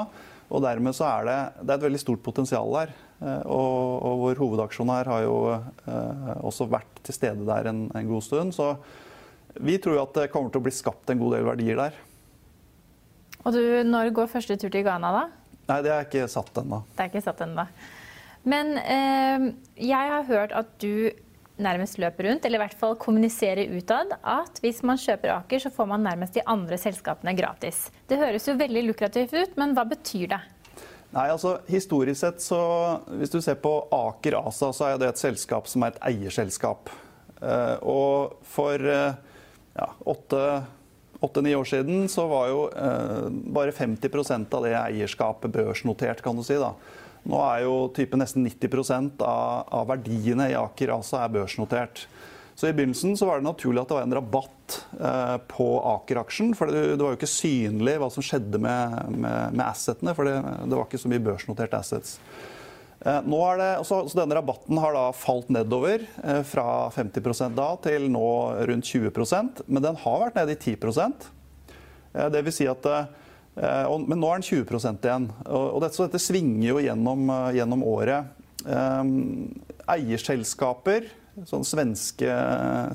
Og 0.50 0.64
dermed 0.66 0.96
så 0.98 1.06
er 1.06 1.28
det, 1.28 1.38
det 1.62 1.70
er 1.70 1.78
et 1.78 1.86
veldig 1.86 2.02
stort 2.02 2.24
potensial 2.26 2.72
der. 2.74 2.94
Eh, 3.22 3.44
Og, 3.46 4.02
og 4.02 4.24
vår 4.24 4.40
hovedaksjonær 4.42 5.12
har 5.12 5.22
jo 5.28 5.36
eh, 5.54 6.32
også 6.42 6.66
vært 6.72 7.04
til 7.06 7.14
stede 7.14 7.46
der 7.46 7.70
en, 7.70 7.84
en 7.94 8.10
god 8.10 8.26
stund. 8.26 8.56
Så 8.58 8.72
vi 9.62 9.78
tror 9.78 10.00
jo 10.00 10.06
at 10.08 10.18
det 10.18 10.32
kommer 10.34 10.50
til 10.50 10.64
å 10.64 10.66
bli 10.66 10.74
skapt 10.74 11.14
en 11.14 11.22
god 11.22 11.38
del 11.38 11.46
verdier 11.52 11.78
der. 11.78 12.02
Og 13.46 13.54
du, 13.54 13.62
når 13.86 14.10
går 14.18 14.34
første 14.34 14.58
tur 14.58 14.74
til 14.74 14.84
Ghana, 14.90 15.14
da? 15.14 15.24
Nei, 15.70 15.80
det 15.86 15.94
er 15.94 16.10
ikke 16.10 16.26
satt 16.34 16.58
ennå. 16.64 16.82
Det 16.98 17.06
er 17.06 17.12
ikke 17.14 17.26
satt 17.30 17.46
ennå. 17.46 17.68
Men 18.50 18.74
eh, 18.82 19.50
jeg 19.86 20.14
har 20.16 20.26
hørt 20.32 20.56
at 20.58 20.74
du 20.82 21.12
nærmest 21.64 22.00
løper 22.02 22.30
rundt, 22.30 22.46
eller 22.46 22.60
i 22.60 22.64
hvert 22.64 22.78
fall 22.80 22.96
kommuniserer 23.00 23.72
utad, 23.76 24.14
at 24.24 24.62
hvis 24.64 24.82
man 24.88 25.00
kjøper 25.00 25.36
Aker, 25.36 25.64
så 25.66 25.72
får 25.74 25.90
man 25.92 26.06
nærmest 26.08 26.38
de 26.38 26.46
andre 26.48 26.80
selskapene 26.80 27.36
gratis. 27.38 27.88
Det 28.10 28.20
høres 28.22 28.48
jo 28.48 28.58
veldig 28.60 28.86
lukrativt 28.88 29.36
ut, 29.36 29.60
men 29.60 29.76
hva 29.78 29.86
betyr 29.90 30.32
det? 30.36 30.42
Nei, 31.10 31.26
altså 31.26 31.56
Historisk 31.70 32.22
sett, 32.22 32.42
så 32.44 32.60
hvis 33.18 33.32
du 33.34 33.40
ser 33.42 33.58
på 33.62 33.74
Aker 33.96 34.38
ASA, 34.44 34.72
så 34.76 34.92
er 34.92 35.00
det 35.02 35.10
et 35.10 35.22
selskap 35.22 35.70
som 35.70 35.86
er 35.86 35.96
et 35.96 36.04
eierselskap. 36.12 36.92
Eh, 37.42 37.78
og 37.88 38.38
for 38.48 38.84
eh, 38.84 39.18
ja, 39.80 39.90
åtte-ni 40.06 41.56
år 41.56 41.68
siden 41.72 42.06
så 42.12 42.28
var 42.30 42.50
jo 42.52 42.64
eh, 42.70 43.26
bare 43.56 43.74
50% 43.74 44.54
av 44.54 44.68
det 44.68 44.76
eierskapet 44.78 45.54
børsnotert, 45.56 46.22
kan 46.26 46.38
du 46.38 46.46
si. 46.46 46.60
da. 46.62 46.76
Nå 47.30 47.40
er 47.46 47.64
jo 47.68 47.76
type 47.94 48.18
nesten 48.18 48.48
90 48.48 49.22
av, 49.22 49.70
av 49.70 49.88
verdiene 49.92 50.50
i 50.50 50.58
Aker 50.58 50.96
ASA 50.98 51.24
er 51.26 51.34
børsnotert. 51.38 52.08
Så 52.60 52.68
I 52.68 52.74
begynnelsen 52.76 53.14
så 53.16 53.28
var 53.30 53.40
det 53.40 53.48
naturlig 53.48 53.80
at 53.80 53.92
det 53.92 53.96
var 53.96 54.08
en 54.08 54.16
rabatt 54.18 54.78
eh, 55.00 55.36
på 55.48 55.68
Aker-aksjen. 55.94 56.52
For 56.58 56.68
det, 56.68 56.82
det, 56.98 57.04
var 57.04 57.14
jo 57.14 57.20
ikke 57.22 57.30
synlig 57.32 57.94
hva 58.02 58.10
som 58.12 58.26
skjedde 58.26 58.60
med, 58.60 58.98
med, 59.14 59.54
med 59.56 59.64
assetene, 59.64 60.12
for 60.18 60.28
det, 60.28 60.34
det, 60.42 60.74
var 60.74 60.90
ikke 60.90 61.00
så 61.00 61.12
mye 61.14 61.24
børsnoterte 61.24 61.80
assets. 61.80 62.18
Eh, 63.00 63.22
det, 63.24 63.70
så, 63.88 64.02
så, 64.10 64.20
Denne 64.20 64.36
rabatten 64.36 64.82
har 64.84 64.98
da 64.98 65.06
falt 65.16 65.54
nedover 65.56 66.04
eh, 66.04 66.42
fra 66.44 66.90
50% 66.92 67.56
da 67.56 67.70
til 67.86 68.10
nå 68.12 68.28
rundt 68.68 68.92
20% 68.92 69.64
men 69.68 69.86
den 69.86 70.02
har 70.04 70.20
vært 70.26 70.42
nede 70.42 70.58
i 70.58 70.60
10 70.60 70.76
eh, 72.12 72.42
vil 72.44 72.56
si 72.56 72.68
at 72.68 72.92
eh, 72.92 73.08
Men 73.60 74.22
nå 74.22 74.30
er 74.30 74.40
den 74.40 74.48
20 74.48 75.00
igjen. 75.04 75.30
Og, 75.46 75.80
dette, 75.84 75.96
så 75.98 76.06
dette 76.08 76.22
svinger 76.24 76.68
jo 76.70 76.84
gjennom, 76.84 77.26
eh, 77.36 77.56
gjennom 77.60 77.84
året. 77.84 78.36
eierselskaper 79.90 81.10
sånn 81.48 81.66
svenske, 81.68 82.32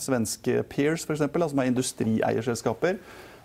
svenske 0.02 0.62
peers, 0.68 1.04
f.eks., 1.06 1.22
som 1.24 1.62
er 1.62 1.70
industrieierselskaper. 1.70 2.98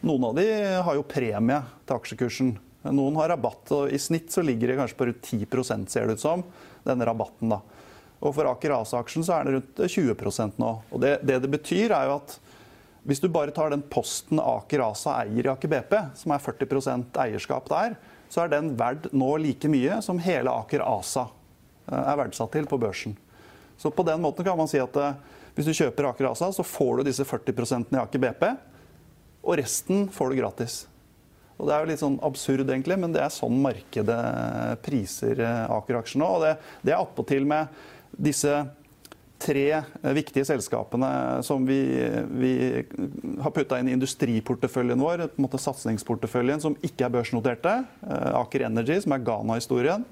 Noen 0.07 0.29
av 0.29 0.39
de 0.39 0.47
har 0.85 0.97
jo 0.97 1.05
premie 1.07 1.59
til 1.87 1.95
aksjekursen. 1.95 2.53
Noen 2.95 3.17
har 3.19 3.33
rabatt. 3.33 3.71
og 3.75 3.91
I 3.91 3.99
snitt 3.99 4.31
så 4.33 4.43
ligger 4.45 4.71
det 4.71 4.79
kanskje 4.79 4.99
på 4.99 5.09
rundt 5.09 5.31
10 5.49 5.89
ser 5.91 6.07
det 6.07 6.17
ut 6.17 6.23
som, 6.23 6.43
denne 6.87 7.07
rabatten. 7.07 7.51
da. 7.51 7.59
Og 8.19 8.35
For 8.35 8.47
Aker 8.51 8.75
ASA-aksjen 8.75 9.23
så 9.23 9.37
er 9.37 9.47
det 9.47 9.57
rundt 9.57 9.83
20 9.83 10.59
nå. 10.59 10.71
Og 10.91 11.01
det, 11.03 11.19
det, 11.23 11.41
det 11.43 11.51
betyr, 11.51 11.91
er 11.91 12.09
jo 12.09 12.19
at 12.19 12.39
hvis 13.07 13.21
du 13.23 13.29
bare 13.31 13.53
tar 13.55 13.71
den 13.71 13.83
posten 13.85 14.41
Aker 14.43 14.83
ASA 14.89 15.15
eier 15.23 15.47
i 15.47 15.51
Aker 15.51 15.71
BP, 15.71 15.95
som 16.19 16.33
er 16.35 16.43
40% 16.43 17.19
eierskap 17.23 17.69
der, 17.71 17.95
så 18.29 18.43
er 18.43 18.51
den 18.51 18.73
verd 18.77 19.07
nå 19.15 19.31
like 19.41 19.71
mye 19.71 20.01
som 20.05 20.19
hele 20.21 20.51
Aker 20.51 20.83
ASA 20.85 21.25
eh, 21.89 21.99
er 22.01 22.19
verdsatt 22.19 22.53
til 22.53 22.67
på 22.69 22.79
børsen. 22.81 23.15
Så 23.79 23.91
på 23.95 24.03
den 24.07 24.21
måten 24.21 24.45
kan 24.45 24.59
man 24.59 24.69
si 24.69 24.81
at 24.81 24.99
eh, 24.99 25.17
hvis 25.55 25.69
du 25.69 25.73
kjøper 25.75 26.11
Aker 26.11 26.29
ASA, 26.31 26.51
så 26.53 26.65
får 26.65 26.99
du 26.99 27.09
disse 27.09 27.25
40% 27.27 27.95
i 27.95 28.01
Aker 28.03 28.23
BP, 28.25 28.45
og 29.39 29.59
resten 29.59 30.09
får 30.13 30.31
du 30.31 30.41
gratis. 30.41 30.81
Og 31.59 31.67
Det 31.67 31.75
er 31.75 31.81
jo 31.83 31.89
litt 31.89 32.01
sånn 32.01 32.19
absurd, 32.23 32.69
egentlig, 32.69 32.95
men 32.99 33.15
det 33.15 33.23
er 33.23 33.31
sånn 33.35 33.57
markedet 33.63 34.19
priser 34.85 35.41
eh, 35.43 35.63
Aker-aksjer 35.75 36.21
nå. 36.21 36.29
Og 36.37 36.45
det, 36.45 36.53
det 36.87 36.93
er 36.93 37.01
attpåtil 37.01 37.47
med 37.47 37.73
disse 38.15 38.53
tre 39.39 39.65
eh, 39.79 40.13
viktige 40.17 40.45
selskapene 40.47 41.11
som 41.45 41.65
vi, 41.67 41.79
vi 42.41 42.53
har 43.43 43.55
putta 43.55 43.79
inn 43.79 43.91
i 43.91 43.95
industriporteføljen 43.97 44.99
vår, 44.99 45.25
på 45.31 45.41
en 45.41 45.47
måte 45.47 45.61
satsingsporteføljen, 45.61 46.63
som 46.63 46.77
ikke 46.85 47.07
er 47.07 47.13
børsnoterte. 47.17 47.75
Aker 48.39 48.67
Energy, 48.69 48.99
som 49.03 49.15
er 49.15 49.23
Ghana-historien. 49.25 50.05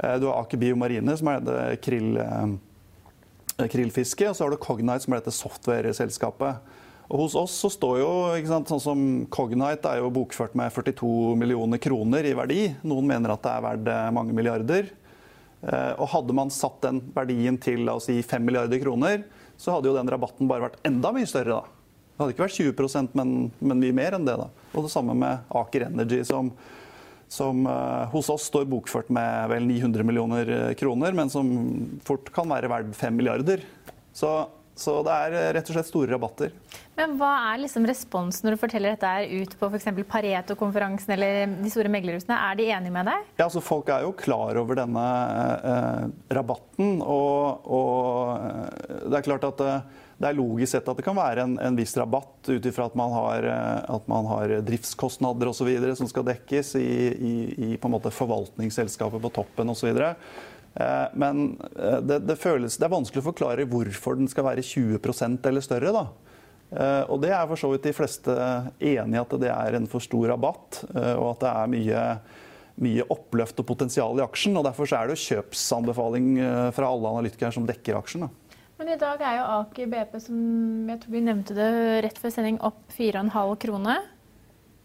Du 0.00 0.26
har 0.30 0.40
Aker 0.40 0.60
Biomarine, 0.60 1.12
som 1.18 1.28
er 1.28 1.42
det 1.44 1.62
krill 1.84 2.14
krillfiske. 3.68 4.28
Og 4.30 4.36
så 4.36 4.44
har 4.44 4.52
du 4.52 4.60
Cognite, 4.60 5.04
som 5.04 5.14
er 5.14 5.20
dette 5.20 5.34
software-selskapet. 5.34 6.78
Og 7.10 7.24
hos 7.24 7.34
oss 7.34 7.56
så 7.58 7.70
står 7.74 7.96
jo, 7.98 8.10
sant, 8.46 8.70
sånn 8.70 8.82
som 8.82 9.00
Cognite 9.34 9.90
er 9.90 9.98
jo 9.98 10.12
bokført 10.14 10.54
med 10.58 10.70
42 10.70 11.34
millioner 11.40 11.80
kroner 11.82 12.28
i 12.28 12.36
verdi. 12.38 12.68
Noen 12.86 13.08
mener 13.10 13.34
at 13.34 13.42
det 13.42 13.54
er 13.54 13.64
verdt 13.66 13.90
eh, 13.90 14.10
mange 14.14 14.36
milliarder. 14.36 14.92
Eh, 15.60 15.92
og 16.00 16.08
hadde 16.14 16.36
man 16.36 16.52
satt 16.52 16.80
den 16.84 17.02
verdien 17.14 17.58
til 17.60 17.84
la 17.86 17.98
oss 17.98 18.08
si 18.08 18.20
5 18.24 18.46
milliarder 18.46 18.80
kroner, 18.82 19.24
så 19.60 19.76
hadde 19.76 19.90
jo 19.90 19.96
den 19.96 20.08
rabatten 20.08 20.48
bare 20.48 20.70
vært 20.70 20.80
enda 20.88 21.12
mye 21.12 21.28
større. 21.28 21.60
da. 21.60 21.78
Det 22.10 22.22
hadde 22.22 22.34
ikke 22.34 22.46
vært 22.46 22.60
20% 22.60 23.16
men, 23.16 23.34
men 23.60 23.82
mye 23.82 23.96
mer 23.96 24.16
enn 24.16 24.28
det. 24.28 24.36
da. 24.40 24.48
Og 24.74 24.86
det 24.86 24.92
samme 24.92 25.16
med 25.16 25.50
Aker 25.62 25.88
Energy, 25.90 26.22
som 26.28 26.52
som 27.30 27.60
uh, 27.62 28.10
hos 28.10 28.26
oss 28.32 28.48
står 28.50 28.64
bokført 28.66 29.06
med 29.14 29.52
vel 29.52 29.62
900 29.62 30.02
millioner 30.02 30.48
kroner, 30.74 31.14
men 31.14 31.28
som 31.30 31.46
fort 32.02 32.26
kan 32.34 32.50
være 32.50 32.66
verdt 32.72 32.96
5 32.98 33.14
milliarder. 33.14 33.62
Så, 34.10 34.48
så, 34.80 34.96
det 35.04 35.14
er 35.14 35.36
eh, 35.36 35.50
rett 35.56 35.70
og 35.70 35.76
slett 35.76 35.88
store 35.90 36.14
rabatter. 36.14 36.54
Men 36.98 37.14
Hva 37.20 37.30
er 37.52 37.62
liksom 37.62 37.86
responsen 37.88 38.46
når 38.46 38.56
du 38.56 38.60
forteller 38.60 38.96
dette 38.96 39.40
ut 39.40 39.54
på 39.60 39.70
f.eks. 39.70 39.88
Pareto-konferansen 40.10 41.14
eller 41.16 41.54
de 41.60 41.72
store 41.72 41.92
meglerhusene? 41.92 42.36
Er 42.36 42.58
de 42.58 42.68
enige 42.72 42.94
med 42.94 43.08
deg? 43.08 43.30
Ja, 43.36 43.46
altså 43.46 43.62
Folk 43.64 43.92
er 43.92 44.04
jo 44.06 44.12
klar 44.16 44.58
over 44.60 44.80
denne 44.80 45.06
eh, 45.70 46.04
rabatten. 46.36 47.00
Og, 47.04 47.68
og, 47.68 49.00
det 49.06 49.20
er 49.20 49.26
klart 49.26 49.48
at 49.48 49.64
uh, 49.64 50.06
det 50.20 50.28
er 50.28 50.36
logisk 50.36 50.74
sett 50.74 50.88
at 50.92 50.98
det 50.98 51.04
kan 51.06 51.16
være 51.16 51.46
en, 51.46 51.54
en 51.64 51.76
viss 51.78 51.94
rabatt 51.96 52.50
ut 52.50 52.66
ifra 52.68 52.90
at 52.90 52.96
man 52.98 53.12
har, 53.16 53.46
eh, 53.48 53.82
at 53.96 54.08
man 54.10 54.28
har 54.28 54.58
driftskostnader 54.66 55.48
osv. 55.48 55.70
som 55.96 56.08
skal 56.10 56.26
dekkes 56.28 56.74
i, 56.80 56.90
i, 57.10 57.34
i 57.70 57.76
på 57.80 57.88
en 57.88 57.96
måte 57.96 58.12
forvaltningsselskapet 58.12 59.24
på 59.24 59.32
toppen 59.40 59.72
osv. 59.72 60.02
Eh, 60.74 61.06
men 61.18 61.56
eh, 61.76 62.00
det, 62.04 62.20
det, 62.28 62.36
føles, 62.40 62.78
det 62.78 62.86
er 62.86 62.92
vanskelig 62.94 63.22
å 63.24 63.28
forklare 63.30 63.68
hvorfor 63.70 64.18
den 64.20 64.30
skal 64.30 64.46
være 64.50 64.64
20% 64.66 65.48
eller 65.50 65.66
større. 65.66 65.94
da. 65.96 66.08
Og 67.10 67.16
det 67.18 67.32
er 67.34 67.48
for 67.50 67.58
så 67.58 67.72
vidt 67.72 67.88
de 67.88 67.90
fleste 67.90 68.34
enig 68.78 69.16
i 69.16 69.18
at 69.18 69.32
det 69.42 69.48
er 69.50 69.74
en 69.74 69.88
for 69.90 70.04
stor 70.04 70.28
rabatt, 70.30 70.84
og 71.18 71.24
at 71.32 71.40
det 71.42 71.48
er 71.50 71.72
mye, 71.72 72.02
mye 72.86 73.06
oppløft 73.10 73.58
og 73.58 73.66
potensial 73.66 74.20
i 74.20 74.22
aksjen. 74.22 74.54
og 74.54 74.68
Derfor 74.68 74.86
er 74.94 75.10
det 75.10 75.16
jo 75.16 75.24
kjøpsanbefaling 75.32 76.28
fra 76.76 76.92
alle 76.94 77.10
analytikere 77.10 77.50
som 77.56 77.66
dekker 77.66 77.98
aksjen. 77.98 78.22
Da. 78.22 78.50
Men 78.78 78.94
i 78.94 79.00
dag 79.02 79.20
er 79.20 79.34
jo 79.36 79.48
Aker 79.58 79.90
BP, 79.92 80.14
som 80.24 80.38
jeg 80.88 81.02
tror 81.02 81.12
vi 81.12 81.20
nevnte 81.26 81.58
det 81.58 81.72
rett 82.06 82.22
før 82.22 82.32
sending, 82.32 82.62
opp 82.64 82.78
4,5 82.94 83.58
krone. 83.66 83.98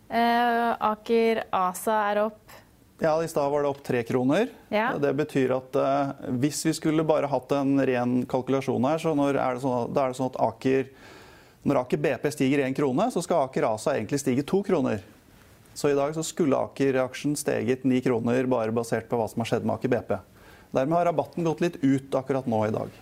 Eh, 0.10 0.72
Aker 0.90 1.46
ASA 1.56 2.02
er 2.10 2.20
opp 2.26 2.58
Ja, 3.00 3.24
i 3.24 3.28
stad 3.28 3.52
var 3.52 3.64
det 3.64 3.70
opp 3.70 3.84
3 3.84 4.04
kroner. 4.08 4.48
Ja. 4.72 4.94
Det 5.02 5.12
betyr 5.14 5.52
at 5.58 5.76
eh, 5.76 6.30
hvis 6.40 6.62
vi 6.66 6.74
skulle 6.78 7.04
bare 7.04 7.28
hatt 7.28 7.52
en 7.52 7.76
ren 7.86 8.22
kalkulasjon 8.32 8.88
her, 8.88 9.02
så 9.04 9.12
er 9.12 9.36
det 9.36 9.64
sånn, 9.64 9.92
da 9.94 10.06
er 10.06 10.14
det 10.14 10.20
sånn 10.20 10.32
at 10.32 10.40
Aker 10.48 10.88
når 11.66 11.82
Aker 11.82 11.98
BP 11.98 12.30
stiger 12.32 12.62
1 12.68 12.76
krone, 12.78 13.08
så 13.12 13.24
skal 13.26 13.48
Aker 13.48 13.66
ASA 13.72 13.96
egentlig 13.98 14.22
stige 14.22 14.46
2 14.46 14.62
kroner. 14.68 15.02
Så 15.76 15.90
i 15.92 15.96
dag 15.98 16.14
så 16.16 16.24
skulle 16.24 16.60
Aker-aksjen 16.70 17.34
steget 17.36 17.84
9 17.84 18.04
kroner 18.06 18.48
bare 18.48 18.76
basert 18.76 19.10
på 19.10 19.18
hva 19.20 19.26
som 19.28 19.42
har 19.44 19.50
skjedd 19.50 19.66
med 19.66 19.76
Aker 19.80 19.92
BP. 19.92 20.14
Dermed 20.78 20.96
har 21.00 21.10
rabatten 21.10 21.44
gått 21.44 21.64
litt 21.66 21.82
ut 21.82 22.16
akkurat 22.16 22.48
nå 22.48 22.62
i 22.68 22.76
dag. 22.76 22.94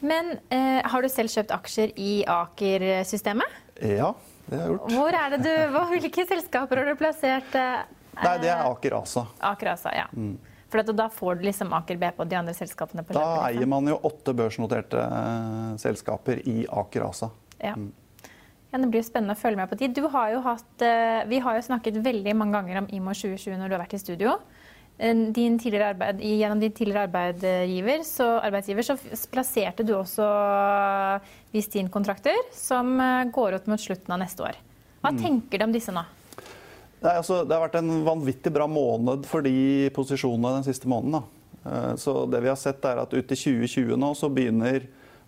Men 0.00 0.38
eh, 0.52 0.84
har 0.84 1.02
du 1.02 1.08
selv 1.08 1.32
kjøpt 1.32 1.52
aksjer 1.56 1.92
i 1.96 2.20
Aker-systemet? 2.28 3.60
Ja, 3.80 4.12
det 4.46 4.58
har 4.58 4.66
jeg 4.66 4.74
gjort. 4.74 4.92
Hvor 4.92 5.18
er 5.20 5.32
det 5.34 5.38
du, 5.44 5.78
hvilke 5.92 6.26
selskaper 6.28 6.82
har 6.82 6.90
du 6.90 6.98
plassert? 7.00 7.56
Eh, 8.16 8.24
Nei, 8.24 8.36
det 8.42 8.52
er 8.52 8.64
Aker 8.64 8.96
ASA. 8.98 9.26
Aker 9.50 9.72
ASA, 9.74 9.92
ja. 9.94 10.06
Mm. 10.16 10.36
For 10.72 10.96
da 10.98 11.06
får 11.12 11.38
du 11.38 11.46
liksom 11.46 11.72
Aker 11.76 12.00
BP 12.00 12.24
og 12.24 12.30
de 12.30 12.38
andre 12.40 12.54
selskapene 12.56 13.04
på 13.06 13.14
kjøpet? 13.14 13.22
Da 13.22 13.36
liksom. 13.36 13.60
eier 13.60 13.70
man 13.70 13.92
jo 13.92 14.00
åtte 14.08 14.34
børsnoterte 14.36 15.04
uh, 15.04 15.70
selskaper 15.80 16.42
i 16.48 16.64
Aker 16.66 17.06
ASA. 17.06 17.30
Ja. 17.60 17.76
Mm. 17.78 17.92
ja. 18.72 18.80
Det 18.82 18.90
blir 18.92 19.06
spennende 19.06 19.36
å 19.36 19.40
følge 19.40 19.62
med 19.62 19.70
på 19.70 19.78
de. 19.80 20.08
Har 20.16 20.38
hatt, 20.50 20.72
uh, 20.82 21.22
vi 21.30 21.40
har 21.44 21.58
jo 21.58 21.66
snakket 21.68 22.00
veldig 22.04 22.34
mange 22.36 22.58
ganger 22.58 22.82
om 22.82 22.90
IMO 22.90 23.14
2020 23.14 23.60
når 23.60 23.68
du 23.68 23.78
har 23.78 23.84
vært 23.86 23.98
i 23.98 24.02
studio. 24.02 24.38
Din 24.96 25.58
arbeid, 25.84 26.22
gjennom 26.24 26.60
din 26.60 26.72
tidligere 26.72 27.02
arbeidsgiver 27.04 28.02
så, 28.02 28.38
arbeidsgiver 28.40 28.82
så 28.82 28.96
plasserte 29.28 29.84
du 29.84 29.92
også 29.92 30.24
Vistin-kontrakter 31.52 32.38
som 32.56 32.94
eh, 33.00 33.24
går 33.28 33.58
ut 33.58 33.66
mot 33.68 33.80
slutten 33.80 34.14
av 34.16 34.22
neste 34.22 34.42
år. 34.42 34.56
Hva 35.02 35.12
mm. 35.12 35.20
tenker 35.20 35.60
du 35.60 35.66
om 35.66 35.74
disse 35.74 35.92
nå? 35.92 36.00
Nei, 37.04 37.12
altså, 37.12 37.42
det 37.44 37.52
har 37.52 37.66
vært 37.66 37.76
en 37.80 38.04
vanvittig 38.06 38.52
bra 38.54 38.66
måned 38.70 39.26
for 39.28 39.44
de 39.44 39.90
posisjonene 39.96 40.56
den 40.58 40.66
siste 40.66 40.88
måneden. 40.88 41.18
Da. 41.18 41.22
Eh, 41.66 41.94
så 42.00 42.12
det 42.30 42.40
vi 42.44 42.52
har 42.52 42.58
sett 42.60 42.84
er 42.88 42.96
at 43.02 43.12
ut 43.12 43.32
i 43.32 43.36
2020 43.36 43.96
nå 44.00 44.10
så 44.16 44.28
begynner 44.32 44.80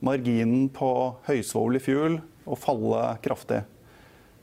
marginen 0.04 0.68
på 0.72 0.90
høysvovlig 1.26 1.80
fuel 1.84 2.20
å 2.48 2.56
falle 2.58 3.18
kraftig. 3.24 3.60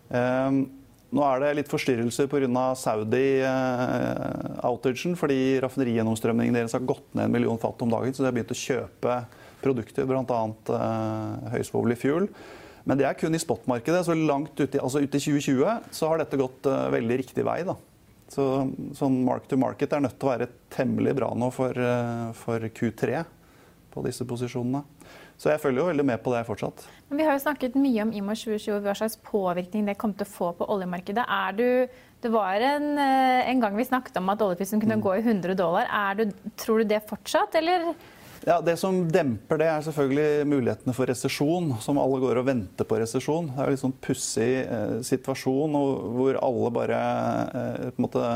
Um, 0.09 0.69
nå 1.15 1.21
er 1.25 1.39
det 1.41 1.57
litt 1.61 1.71
forstyrrelser 1.71 2.27
pga. 2.29 2.75
Saudi-outagen, 2.77 5.11
eh, 5.15 5.17
fordi 5.17 5.59
raffinerigjennomstrømningen 5.63 6.55
deres 6.59 6.75
har 6.75 6.83
gått 6.85 7.07
ned 7.15 7.25
en 7.29 7.33
million 7.33 7.61
fat 7.61 7.81
om 7.81 7.91
dagen, 7.93 8.13
så 8.13 8.19
de 8.21 8.27
har 8.29 8.35
begynt 8.35 8.53
å 8.53 8.65
kjøpe 8.65 9.13
produkter, 9.63 10.03
bl.a. 10.05 10.41
Høysvovlig 11.55 11.97
fuel. 12.03 12.25
Men 12.85 12.99
det 12.99 13.07
er 13.09 13.17
kun 13.17 13.35
i 13.35 13.41
spotmarkedet. 13.41 14.03
Så 14.05 14.15
langt 14.17 14.59
ut 14.59 14.77
i, 14.77 14.81
altså 14.81 15.01
ut 15.01 15.09
i 15.09 15.21
2020 15.21 15.91
så 15.95 16.11
har 16.11 16.21
dette 16.21 16.39
gått 16.39 16.69
uh, 16.69 16.87
veldig 16.93 17.19
riktig 17.23 17.45
vei. 17.45 17.59
da. 17.67 17.77
Så 18.31 18.45
sånn 18.97 19.19
mark 19.25 19.49
to 19.49 19.57
market 19.61 19.93
er 19.93 20.03
nødt 20.05 20.17
til 20.19 20.29
å 20.29 20.33
være 20.33 20.49
temmelig 20.73 21.15
bra 21.17 21.31
nå 21.37 21.51
for, 21.53 21.77
uh, 21.77 22.29
for 22.37 22.61
Q3 22.77 23.25
på 23.93 24.03
disse 24.05 24.27
posisjonene. 24.27 24.83
Så 25.35 25.51
jeg 25.51 25.59
følger 25.59 25.81
jo 25.81 25.89
veldig 25.89 26.05
med 26.07 26.21
på 26.23 26.31
det 26.31 26.45
fortsatt. 26.47 26.85
Men 27.09 27.19
vi 27.19 27.25
har 27.27 27.35
jo 27.35 27.43
snakket 27.43 27.75
mye 27.79 28.05
om 28.05 28.13
IMO 28.15 28.35
2020 28.37 28.77
og 28.77 28.85
hva 28.85 28.95
slags 28.95 29.17
påvirkning 29.25 29.89
det 29.89 29.97
kom 29.99 30.13
til 30.15 30.27
å 30.27 30.31
få 30.31 30.51
på 30.55 30.67
oljemarkedet. 30.71 31.25
Er 31.27 31.57
du, 31.57 31.67
det 32.23 32.31
var 32.31 32.63
en, 32.63 32.93
eh, 33.01 33.49
en, 33.51 33.63
gang 33.63 33.75
vi 33.75 33.87
snakket 33.87 34.21
om 34.21 34.31
at 34.31 34.43
oljeprisen 34.45 34.79
kunne 34.79 34.97
mm. 35.01 35.03
gå 35.03 35.17
i 35.17 35.25
100 35.25 35.57
dollar. 35.59 35.91
Du, 36.15 36.31
tror 36.55 36.79
du 36.81 36.93
det 36.93 37.01
fortsatt, 37.09 37.59
eller? 37.59 37.91
Ja, 38.45 38.59
Det 38.61 38.75
som 38.77 39.07
demper 39.09 39.57
det, 39.57 39.67
er 39.73 39.85
selvfølgelig 39.87 40.45
mulighetene 40.45 40.93
for 40.93 41.09
resesjon. 41.09 41.71
Som 41.81 41.97
alle 41.97 42.19
går 42.21 42.37
og 42.37 42.45
venter 42.45 42.85
på 42.85 42.99
resesjon. 43.01 43.47
Det 43.49 43.57
er 43.57 43.71
en 43.71 43.73
litt 43.73 43.81
sånn 43.81 43.95
pussig 44.05 44.51
eh, 44.61 44.99
situasjon 45.07 45.73
hvor 46.13 46.37
alle 46.37 46.69
bare 46.75 46.99
eh, 46.99 47.87
på 47.87 47.97
en 47.97 48.05
måte 48.05 48.27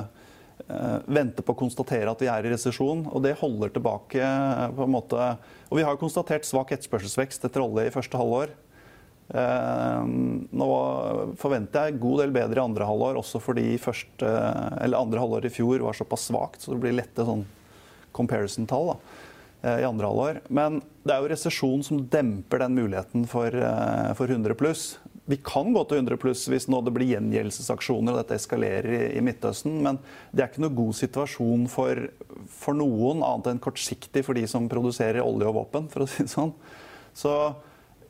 eh, 0.65 0.95
venter 1.05 1.45
på 1.45 1.53
å 1.53 1.59
konstatere 1.61 2.09
at 2.09 2.25
vi 2.25 2.31
er 2.33 2.47
i 2.47 2.55
resesjon. 2.55 3.05
Og 3.05 3.21
det 3.21 3.35
holder 3.37 3.75
tilbake 3.77 4.23
eh, 4.25 4.65
på 4.73 4.87
en 4.87 4.95
måte 4.97 5.29
Og 5.69 5.77
vi 5.77 5.85
har 5.85 5.93
jo 5.93 6.01
konstatert 6.01 6.49
svak 6.49 6.73
etterspørselsvekst 6.73 7.45
etter 7.45 7.67
olje 7.67 7.85
i 7.85 7.93
første 7.93 8.17
halvår. 8.17 8.57
Eh, 9.29 10.09
nå 10.09 10.73
forventer 11.37 11.85
jeg 11.85 11.99
en 11.99 12.03
god 12.09 12.23
del 12.25 12.37
bedre 12.41 12.57
i 12.57 12.65
andre 12.65 12.89
halvår, 12.89 13.21
også 13.21 13.45
fordi 13.45 13.77
første, 13.77 14.35
andre 14.89 15.21
halvår 15.21 15.45
i 15.45 15.53
fjor 15.53 15.85
var 15.85 16.01
såpass 16.01 16.31
svakt, 16.31 16.63
så 16.65 16.73
det 16.73 16.81
blir 16.81 16.97
lette 16.97 17.29
sånn 17.29 17.45
comparison-tall. 18.17 18.95
da. 18.95 19.27
Eh, 19.61 19.79
i 19.79 19.83
andre 19.83 20.07
halvår. 20.07 20.39
Men 20.47 20.79
det 21.03 21.11
er 21.11 21.19
jo 21.19 21.29
resesjon 21.33 21.81
som 21.83 21.99
demper 22.07 22.61
den 22.63 22.77
muligheten 22.77 23.25
for, 23.27 23.51
eh, 23.51 24.13
for 24.15 24.27
100 24.27 24.55
pluss. 24.55 24.97
Vi 25.25 25.35
kan 25.35 25.73
gå 25.73 25.83
til 25.87 25.97
100 25.97 26.17
pluss 26.17 26.47
hvis 26.47 26.69
nå 26.69 26.79
det 26.81 26.93
blir 26.93 27.11
gjengjeldelsesaksjoner 27.11 28.13
og 28.13 28.21
dette 28.21 28.37
eskalerer 28.39 28.87
i, 28.87 29.17
i, 29.17 29.21
Midtøsten, 29.21 29.81
men 29.83 29.99
det 30.31 30.43
er 30.43 30.47
ikke 30.47 30.63
noe 30.63 30.77
god 30.77 30.95
situasjon 30.95 31.67
for, 31.67 32.07
for, 32.47 32.73
noen, 32.73 33.19
annet 33.19 33.51
enn 33.51 33.59
kortsiktig 33.59 34.23
for 34.23 34.33
de 34.33 34.45
som 34.47 34.69
produserer 34.71 35.19
olje 35.19 35.51
og 35.51 35.59
våpen, 35.59 35.89
for 35.91 36.05
å 36.05 36.07
si 36.07 36.23
det 36.23 36.31
sånn. 36.31 36.53
Så 37.13 37.35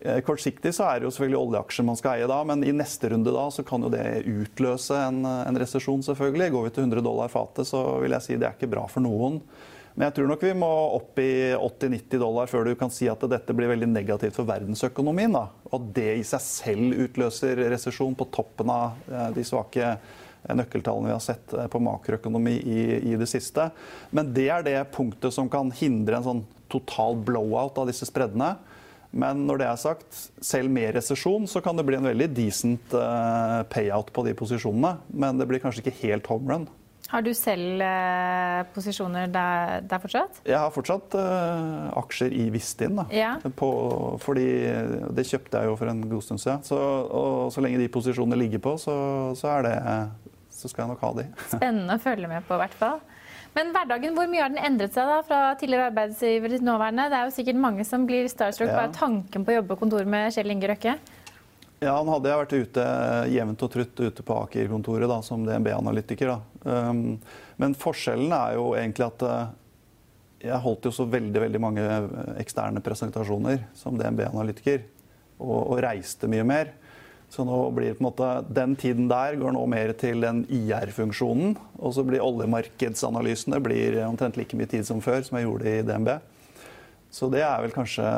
eh, 0.06 0.22
Kortsiktig 0.22 0.76
så 0.78 0.86
er 0.86 1.00
det 1.00 1.10
jo 1.10 1.16
selvfølgelig 1.18 1.42
oljeaksjer 1.42 1.90
man 1.90 1.98
skal 1.98 2.20
eie 2.20 2.30
da, 2.30 2.44
men 2.46 2.62
i 2.62 2.76
neste 2.78 3.10
runde 3.10 3.34
da 3.34 3.50
så 3.50 3.66
kan 3.66 3.82
jo 3.82 3.90
det 3.90 4.06
utløse 4.30 5.02
en, 5.02 5.26
en 5.26 5.60
resesjon, 5.66 6.06
selvfølgelig. 6.06 6.54
Går 6.54 6.70
vi 6.70 6.76
til 6.78 6.86
100 6.86 7.02
dollar 7.10 7.34
fatet, 7.34 7.66
så 7.66 7.98
vil 8.06 8.14
jeg 8.14 8.28
si 8.28 8.38
det 8.38 8.52
er 8.52 8.54
ikke 8.54 8.70
bra 8.78 8.86
for 8.86 9.02
noen. 9.02 9.42
Men 10.00 10.08
jeg 10.08 10.16
tror 10.16 10.30
nok 10.30 10.44
vi 10.48 10.54
må 10.56 10.68
opp 10.96 11.20
i 11.20 11.32
80-90 11.58 12.22
dollar 12.22 12.48
før 12.48 12.70
du 12.70 12.78
kan 12.80 12.92
si 12.94 13.10
at 13.12 13.20
dette 13.28 13.52
blir 13.52 13.68
veldig 13.68 13.90
negativt 13.92 14.38
for 14.38 14.48
verdensøkonomien. 14.48 15.34
Da. 15.36 15.50
Og 15.76 15.90
det 15.98 16.14
i 16.22 16.24
seg 16.24 16.40
selv 16.46 17.02
utløser 17.04 17.60
resesjon 17.74 18.16
på 18.16 18.30
toppen 18.32 18.72
av 18.72 18.96
eh, 19.12 19.26
de 19.36 19.44
svake 19.44 19.84
eh, 19.84 20.56
nøkkeltallene 20.56 21.10
vi 21.10 21.16
har 21.18 21.26
sett 21.26 21.52
eh, 21.52 21.68
på 21.68 21.84
makroøkonomi 21.84 22.56
i, 22.62 22.80
i, 23.12 23.18
det 23.20 23.28
siste. 23.28 23.68
Men 24.16 24.32
det 24.32 24.48
er 24.56 24.64
det 24.70 24.78
punktet 24.96 25.36
som 25.36 25.52
kan 25.52 25.68
hindre 25.82 26.22
en 26.22 26.30
sånn 26.30 26.42
total 26.72 27.20
blowout 27.20 27.84
av 27.84 27.92
disse 27.92 28.08
spreddene. 28.08 28.54
Men 29.12 29.44
når 29.50 29.60
det 29.60 29.68
er 29.68 29.84
sagt, 29.84 30.26
selv 30.40 30.72
med 30.72 30.96
resesjon 30.96 31.44
så 31.52 31.60
kan 31.66 31.76
det 31.76 31.84
bli 31.84 32.00
en 32.00 32.08
veldig 32.08 32.32
decent 32.40 32.94
payout 33.74 34.14
på 34.16 34.24
de 34.30 34.38
posisjonene. 34.38 34.96
Men 35.12 35.42
det 35.42 35.50
blir 35.50 35.60
kanskje 35.60 35.84
ikke 35.84 36.00
helt 36.06 36.30
home 36.32 36.54
run. 36.54 36.70
Har 37.10 37.24
du 37.26 37.32
selv 37.34 37.82
eh, 37.82 38.60
posisjoner 38.76 39.32
der, 39.34 39.82
der, 39.90 40.02
fortsatt? 40.02 40.42
Jeg 40.46 40.60
har 40.62 40.70
fortsatt 40.74 41.16
eh, 41.18 41.88
aksjer 41.98 42.36
i 42.38 42.50
Vistin. 42.54 43.00
Da. 43.00 43.08
Ja. 43.14 43.32
På, 43.58 43.70
fordi 44.22 44.46
det 45.18 45.26
kjøpte 45.26 45.64
jeg 45.64 45.72
jo 45.72 45.78
for 45.80 45.90
en 45.90 46.04
god 46.12 46.26
stund 46.28 46.44
siden. 46.44 46.62
Så, 46.68 46.78
og 46.78 47.50
så 47.56 47.66
lenge 47.66 47.82
de 47.82 47.90
posisjonene 47.90 48.38
ligger 48.38 48.62
på, 48.62 48.76
så, 48.78 48.96
så, 49.40 49.58
det, 49.66 49.74
så 50.54 50.70
skal 50.70 50.86
jeg 50.86 50.94
nok 50.94 51.08
ha 51.08 51.14
de. 51.18 51.30
Spennende 51.56 51.98
å 51.98 52.04
følge 52.04 52.30
med 52.30 52.46
på, 52.46 52.60
i 52.60 52.64
hvert 52.68 52.78
fall. 52.78 53.02
Men 53.56 53.72
hverdagen, 53.74 54.14
hvor 54.14 54.30
mye 54.30 54.44
har 54.46 54.54
den 54.54 54.62
endret 54.62 54.94
seg 54.94 55.10
da, 55.10 55.22
fra 55.26 55.40
tidligere 55.58 55.90
arbeidsgiver 55.90 56.54
til 56.54 56.66
nåværende? 56.68 57.08
Det 57.10 57.18
er 57.18 57.26
jo 57.26 57.38
sikkert 57.40 57.64
mange 57.64 57.86
som 57.88 58.06
blir 58.06 58.30
starstruck 58.30 58.70
ja. 58.70 58.84
bare 58.84 58.94
tanken 58.94 59.46
på 59.46 59.56
å 59.56 59.58
jobbe 59.58 59.74
på 59.74 59.82
kontor 59.88 60.06
med 60.06 60.30
Kjell 60.36 60.54
Inge 60.54 60.70
Røkke? 60.70 61.00
Ja, 61.80 61.94
han 61.96 62.10
hadde 62.12 62.28
jeg 62.28 62.40
vært 62.42 62.54
ute 62.60 62.86
jevnt 63.32 63.62
og 63.64 63.72
trutt 63.72 64.00
ute 64.02 64.24
på 64.28 64.36
Aker-kontoret 64.44 65.14
som 65.24 65.46
DNB-analytiker. 65.48 66.34
Um, 66.66 67.22
men 67.56 67.76
forskjellen 67.80 68.34
er 68.36 68.58
jo 68.58 68.74
egentlig 68.76 69.06
at 69.06 69.24
uh, 69.24 69.52
jeg 70.44 70.60
holdt 70.66 70.90
jo 70.90 70.92
så 70.96 71.06
veldig 71.08 71.44
veldig 71.46 71.62
mange 71.64 71.86
eksterne 72.42 72.84
presentasjoner 72.84 73.64
som 73.80 73.96
DNB-analytiker. 74.00 74.84
Og, 75.40 75.56
og, 75.56 75.78
reiste 75.80 76.28
mye 76.28 76.44
mer. 76.44 76.74
Så 77.32 77.46
nå 77.48 77.56
blir 77.72 77.94
det 77.94 78.00
på 78.00 78.04
en 78.04 78.08
måte, 78.10 78.32
den 78.52 78.74
tiden 78.80 79.08
der 79.08 79.38
går 79.40 79.54
nå 79.56 79.62
mer 79.72 79.94
til 79.96 80.26
den 80.26 80.42
IR-funksjonen. 80.52 81.54
Og 81.80 81.96
så 81.96 82.04
blir 82.04 82.26
oljemarkedsanalysene 82.26 83.62
blir 83.64 84.02
omtrent 84.04 84.36
like 84.36 84.60
mye 84.60 84.68
tid 84.68 84.84
som 84.88 85.00
før, 85.06 85.22
som 85.24 85.40
jeg 85.40 85.48
gjorde 85.48 85.78
i 85.78 85.86
DNB. 85.88 86.12
Så 87.14 87.32
det 87.32 87.46
er 87.46 87.64
vel 87.64 87.72
kanskje 87.72 88.10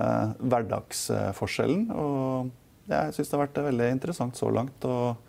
hverdagsforskjellen. 0.42 1.86
og 1.94 2.50
jeg 2.92 3.18
syns 3.18 3.30
det 3.32 3.38
har 3.38 3.46
vært 3.46 3.62
veldig 3.72 3.92
interessant 3.98 4.40
så 4.40 4.52
langt. 4.54 4.86
og 4.86 5.28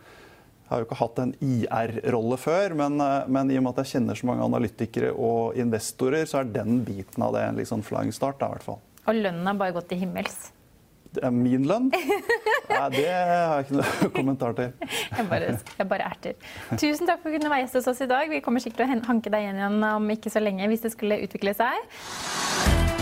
jeg 0.72 0.78
har 0.78 0.84
jo 0.84 0.86
ikke 0.86 1.00
hatt 1.02 1.18
en 1.20 1.32
IR-rolle 1.44 2.36
før, 2.40 2.74
men, 2.78 2.94
eh, 3.04 3.26
men, 3.28 3.50
i 3.52 3.58
og 3.60 3.66
med 3.66 3.74
at 3.74 3.82
jeg 3.82 3.98
kjenner 3.98 4.16
så 4.16 4.28
mange 4.30 4.46
analytikere 4.46 5.10
og 5.12 5.58
investorer, 5.60 6.24
så 6.24 6.40
er 6.40 6.48
den 6.54 6.80
biten 6.86 7.26
av 7.26 7.34
det 7.36 7.42
en 7.44 7.60
liksom 7.60 7.84
flying 7.84 8.08
start. 8.16 8.38
Da, 8.40 8.48
i 8.48 8.56
hvert 8.56 8.64
fall. 8.70 8.80
Og 9.04 9.18
lønnen 9.18 9.50
har 9.50 9.58
bare 9.60 9.76
gått 9.76 9.90
til 9.92 10.00
himmels? 10.00 10.48
Det 11.12 11.28
min 11.28 11.66
lønn? 11.68 11.90
Nei, 11.92 12.88
det 12.94 13.04
har 13.04 13.60
jeg 13.60 13.66
ikke 13.66 13.78
noe 13.82 14.08
kommentar 14.16 14.56
til. 14.56 14.72
Jeg 15.12 15.28
bare, 15.28 15.52
jeg 15.76 15.88
bare 15.92 16.08
erter. 16.08 16.40
Tusen 16.72 17.04
takk 17.04 17.20
for 17.20 17.28
at 17.28 17.34
du 17.34 17.36
kunne 17.36 17.52
være 17.52 17.66
gjest 17.66 17.82
hos 17.82 17.92
oss 17.92 18.00
i 18.00 18.08
dag. 18.08 18.32
Vi 18.32 18.40
kommer 18.40 18.64
sikkert 18.64 18.86
til 18.86 18.96
å 18.96 19.10
hanke 19.12 19.34
deg 19.34 19.50
igjen 19.50 19.88
om 19.92 20.10
ikke 20.16 20.32
så 20.32 20.40
lenge 20.40 20.72
hvis 20.72 20.88
det 20.88 20.96
skulle 20.96 21.20
utvikle 21.26 21.52
seg. 21.58 23.01